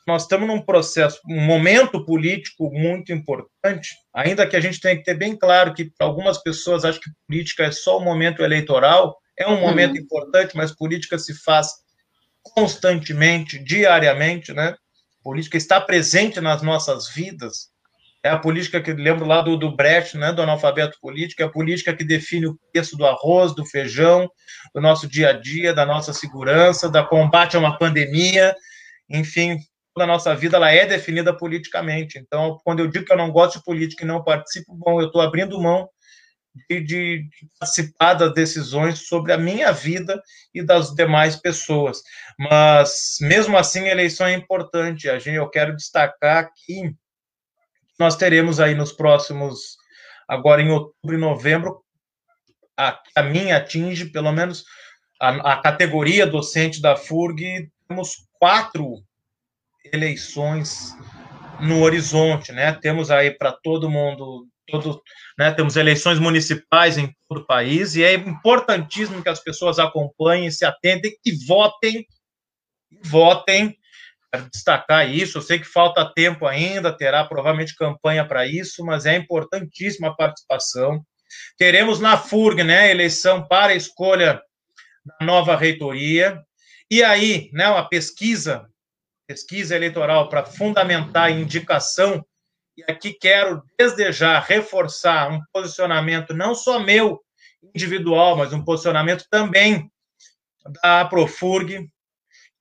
[0.06, 5.02] nós estamos num processo, um momento político muito importante, ainda que a gente tenha que
[5.02, 9.16] ter bem claro que para algumas pessoas acham que política é só o momento eleitoral,
[9.36, 10.02] é um momento uhum.
[10.02, 11.72] importante, mas política se faz
[12.54, 14.76] constantemente, diariamente, né?
[15.26, 17.68] Política está presente nas nossas vidas.
[18.22, 21.50] É a política que lembro lá do, do Brecht, né, do analfabeto político, é a
[21.50, 24.30] política que define o preço do arroz, do feijão,
[24.72, 28.54] do nosso dia a dia, da nossa segurança, da combate a uma pandemia,
[29.10, 29.58] enfim,
[29.92, 32.20] toda a nossa vida ela é definida politicamente.
[32.20, 35.08] Então, quando eu digo que eu não gosto de política e não participo, bom, eu
[35.08, 35.88] estou abrindo mão
[36.68, 37.28] de, de,
[37.58, 40.22] participar das decisões sobre a minha vida
[40.54, 42.02] e das demais pessoas.
[42.38, 45.08] Mas, mesmo assim, a eleição é importante.
[45.08, 46.94] A gente, eu quero destacar que
[47.98, 49.76] nós teremos aí nos próximos,
[50.28, 51.82] agora em outubro e novembro,
[52.76, 54.64] a, a minha atinge, pelo menos,
[55.20, 59.02] a, a categoria docente da FURG, temos quatro
[59.92, 60.94] eleições
[61.60, 62.72] no horizonte, né?
[62.72, 65.02] Temos aí para todo mundo todo,
[65.38, 70.50] né, temos eleições municipais em todo o país e é importantíssimo que as pessoas acompanhem,
[70.50, 72.06] se atentem e votem,
[73.04, 73.76] votem.
[74.32, 75.38] Quero destacar isso.
[75.38, 80.14] Eu sei que falta tempo ainda, terá provavelmente campanha para isso, mas é importantíssima a
[80.14, 81.04] participação.
[81.56, 84.42] Teremos na FURG, né, eleição para a escolha
[85.04, 86.40] da nova reitoria.
[86.90, 88.66] E aí, né, uma pesquisa,
[89.26, 92.24] pesquisa eleitoral para fundamentar a indicação
[92.76, 97.20] e aqui quero, desde já, reforçar um posicionamento não só meu,
[97.74, 99.90] individual, mas um posicionamento também
[100.82, 101.88] da Profurg,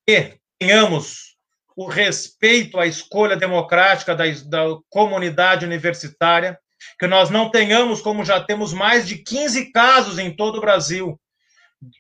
[0.08, 1.36] que tenhamos
[1.76, 6.58] o respeito à escolha democrática da, da comunidade universitária,
[6.98, 11.20] que nós não tenhamos, como já temos mais de 15 casos em todo o Brasil,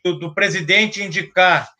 [0.03, 1.74] do, do presidente indicar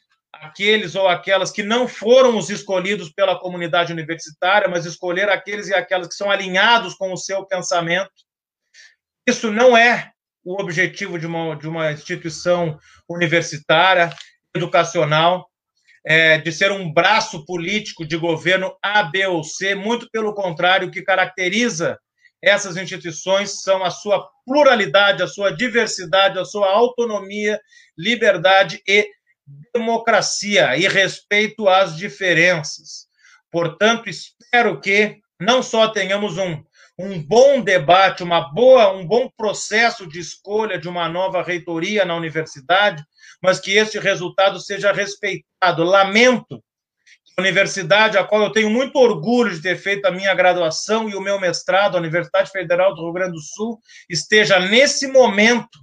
[0.46, 5.74] aqueles ou aquelas que não foram os escolhidos pela comunidade universitária, mas escolher aqueles e
[5.74, 8.12] aquelas que são alinhados com o seu pensamento.
[9.28, 10.12] Isso não é
[10.44, 12.78] o objetivo de uma, de uma instituição
[13.10, 14.10] universitária,
[14.56, 15.50] educacional,
[16.06, 20.88] é, de ser um braço político de governo A, B ou C, muito pelo contrário,
[20.88, 21.98] o que caracteriza
[22.44, 27.60] essas instituições são a sua pluralidade, a sua diversidade, a sua autonomia,
[27.98, 29.10] liberdade e
[29.74, 33.08] democracia e respeito às diferenças.
[33.52, 36.64] Portanto, espero que não só tenhamos um,
[36.98, 42.16] um bom debate, uma boa, um bom processo de escolha de uma nova reitoria na
[42.16, 43.04] universidade,
[43.42, 45.84] mas que este resultado seja respeitado.
[45.84, 46.64] Lamento
[47.26, 51.10] que a universidade, a qual eu tenho muito orgulho de ter feito a minha graduação
[51.10, 53.80] e o meu mestrado, a Universidade Federal do Rio Grande do Sul,
[54.10, 55.80] esteja nesse momento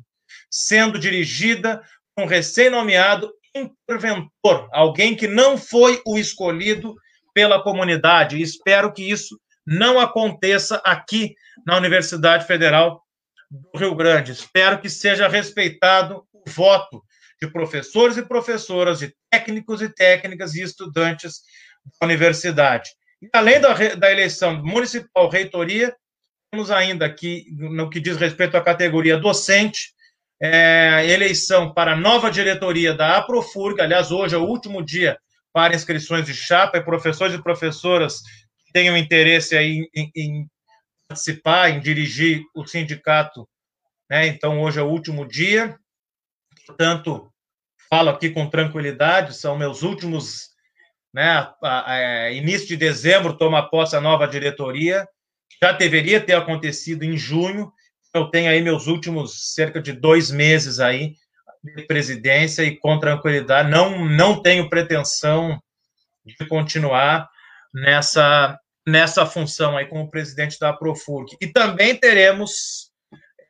[0.50, 1.82] sendo dirigida
[2.14, 6.94] por um recém-nomeado interventor, alguém que não foi o escolhido
[7.34, 8.40] pela comunidade.
[8.40, 11.34] Espero que isso não aconteça aqui
[11.66, 13.03] na Universidade Federal
[13.50, 14.32] do Rio Grande.
[14.32, 17.03] Espero que seja respeitado o voto
[17.40, 21.40] de professores e professoras, de técnicos e técnicas e estudantes
[22.00, 22.90] da universidade.
[23.20, 25.94] E além da, da eleição municipal reitoria,
[26.50, 29.94] temos ainda aqui, no que diz respeito à categoria docente,
[30.43, 33.80] é, eleição para a nova diretoria da Aprofurg.
[33.80, 35.16] Aliás, hoje é o último dia
[35.53, 38.22] para inscrições de chapa, e professores e professoras
[38.66, 40.51] que tenham interesse aí em, em
[41.07, 43.49] participar, em dirigir o sindicato.
[44.11, 44.26] Né?
[44.26, 45.78] Então, hoje é o último dia.
[46.66, 47.30] Portanto,
[47.88, 50.51] falo aqui com tranquilidade, são meus últimos.
[51.14, 55.07] Né, a, a, é, início de dezembro toma posse a nova diretoria.
[55.62, 57.70] Já deveria ter acontecido em junho.
[58.14, 61.14] Eu tenho aí meus últimos cerca de dois meses aí
[61.62, 63.70] de presidência e com tranquilidade.
[63.70, 65.62] Não, não tenho pretensão
[66.24, 67.28] de continuar
[67.72, 71.36] nessa, nessa função aí como presidente da Profurg.
[71.40, 72.90] E também teremos,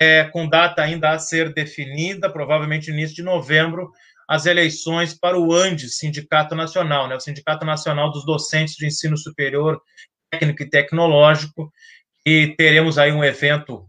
[0.00, 3.90] é, com data ainda a ser definida, provavelmente início de novembro,
[4.28, 9.16] as eleições para o ANDES, Sindicato Nacional, né, o Sindicato Nacional dos Docentes de Ensino
[9.16, 9.80] Superior
[10.30, 11.70] Técnico e Tecnológico,
[12.24, 13.86] e teremos aí um evento,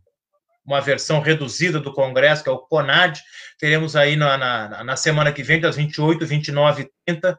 [0.66, 3.22] uma versão reduzida do Congresso, que é o CONAD,
[3.60, 7.38] teremos aí na, na, na semana que vem, das 28, 29 e 30,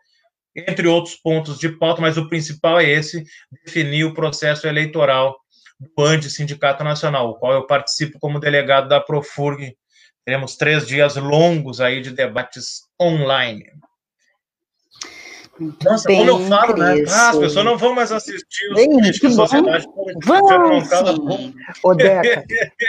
[0.57, 3.25] entre outros pontos de pauta, mas o principal é esse,
[3.65, 5.37] definir o processo eleitoral
[5.81, 9.77] do ANDE Sindicato Nacional, o qual eu participo como delegado da Profurg.
[10.25, 13.67] Teremos três dias longos aí de debates online.
[15.59, 17.05] Muito Nossa, bem, como eu falo, né?
[17.09, 19.87] Ah, as pessoas não vão mais assistir os bem, de sociedade
[20.25, 21.55] vamos, sim.
[21.83, 22.45] Ô, Deca,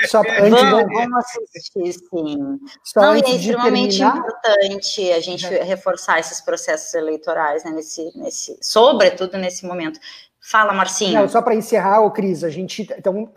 [0.07, 0.93] só antes vamos, de...
[0.93, 2.59] vamos assistir, sim.
[2.84, 4.18] Só não, é extremamente terminar...
[4.18, 5.63] importante a gente uhum.
[5.63, 9.99] reforçar esses processos eleitorais, né, nesse, nesse, sobretudo nesse momento.
[10.47, 11.20] Fala, Marcinho.
[11.20, 13.32] Não, só para encerrar, ô Cris, a gente, então, uh,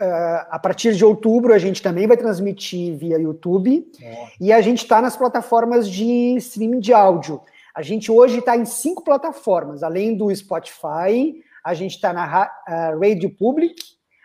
[0.51, 4.27] a partir de outubro, a gente também vai transmitir via YouTube é.
[4.39, 7.41] e a gente está nas plataformas de streaming de áudio.
[7.79, 12.99] A gente hoje está em cinco plataformas, além do Spotify, a gente está na uh,
[12.99, 13.73] Radio Public,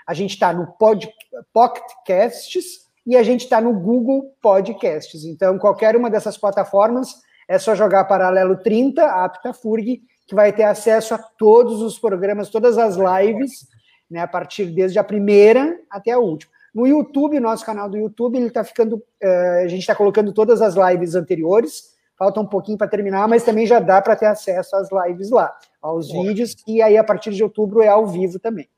[0.04, 1.08] a gente está no Pod,
[1.52, 5.24] Podcasts e a gente está no Google Podcasts.
[5.24, 7.14] Então, qualquer uma dessas plataformas
[7.46, 12.50] é só jogar Paralelo 30, Apta Furg, que vai ter acesso a todos os programas,
[12.50, 13.68] todas as lives,
[14.10, 16.50] né, a partir desde a primeira até a última.
[16.74, 18.96] No YouTube, nosso canal do YouTube, ele está ficando.
[18.96, 23.42] Uh, a gente está colocando todas as lives anteriores falta um pouquinho para terminar, mas
[23.42, 27.32] também já dá para ter acesso às lives lá, aos vídeos, e aí a partir
[27.32, 28.68] de outubro é ao vivo também.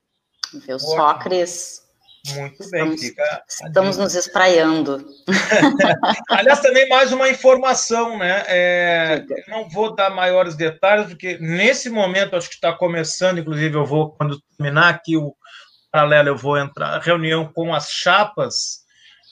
[0.66, 1.84] Viu só, Cris?
[2.34, 3.44] Muito bem, estamos, fica.
[3.48, 5.06] Estamos nos espraiando.
[6.28, 8.42] Aliás, também mais uma informação, né?
[8.48, 13.86] É, não vou dar maiores detalhes, porque nesse momento acho que está começando, inclusive eu
[13.86, 15.34] vou, quando terminar aqui o
[15.92, 18.85] paralelo, eu vou entrar reunião com as chapas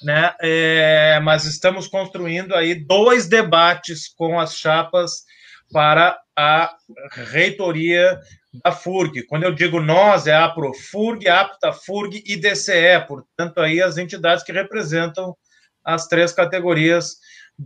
[0.05, 0.34] né?
[0.40, 5.24] É, mas estamos construindo aí dois debates com as chapas
[5.72, 6.76] para a
[7.11, 8.18] reitoria
[8.62, 9.26] da FURG.
[9.26, 14.52] Quando eu digo nós, é a Profurg, APTAFURG e DCE, portanto, aí as entidades que
[14.52, 15.36] representam
[15.84, 17.16] as três categorias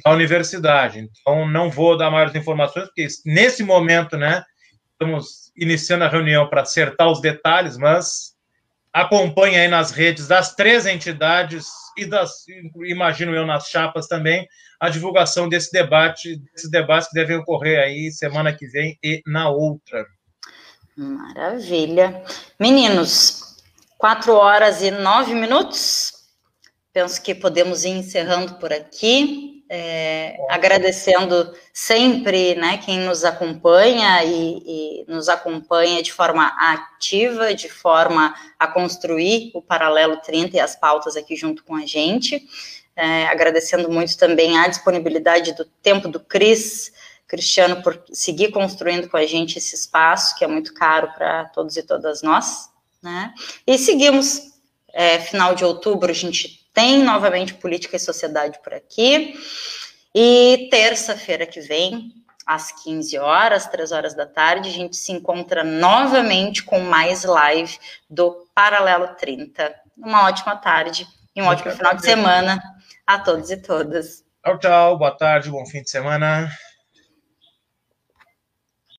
[0.04, 1.08] da universidade.
[1.20, 4.44] Então, não vou dar maiores informações, porque nesse momento, né,
[4.92, 8.34] estamos iniciando a reunião para acertar os detalhes, mas
[8.92, 11.66] acompanhe aí nas redes das três entidades
[11.96, 12.44] e das,
[12.84, 14.46] imagino eu, nas chapas também,
[14.80, 19.48] a divulgação desse debate, desses debates que devem ocorrer aí semana que vem e na
[19.48, 20.06] outra.
[20.96, 22.24] Maravilha.
[22.58, 23.56] Meninos,
[23.96, 26.12] quatro horas e nove minutos.
[26.92, 29.47] Penso que podemos ir encerrando por aqui.
[29.70, 37.68] É, agradecendo sempre né, quem nos acompanha e, e, nos acompanha de forma ativa, de
[37.68, 42.42] forma a construir o Paralelo 30 e as pautas aqui junto com a gente.
[42.96, 46.90] É, agradecendo muito também a disponibilidade do tempo do Cris,
[47.28, 51.76] Cristiano, por seguir construindo com a gente esse espaço, que é muito caro para todos
[51.76, 52.70] e todas nós.
[53.02, 53.32] Né?
[53.66, 54.50] E seguimos,
[54.92, 59.34] é, final de outubro, a gente tem novamente Política e Sociedade por aqui.
[60.14, 62.12] E terça-feira que vem,
[62.46, 67.76] às 15 horas, 3 horas da tarde, a gente se encontra novamente com mais live
[68.08, 69.74] do Paralelo 30.
[69.96, 72.62] Uma ótima tarde e um ótimo final de semana
[73.04, 74.24] a todos e todas.
[74.44, 74.98] Tchau, tchau.
[74.98, 76.48] Boa tarde, bom fim de semana.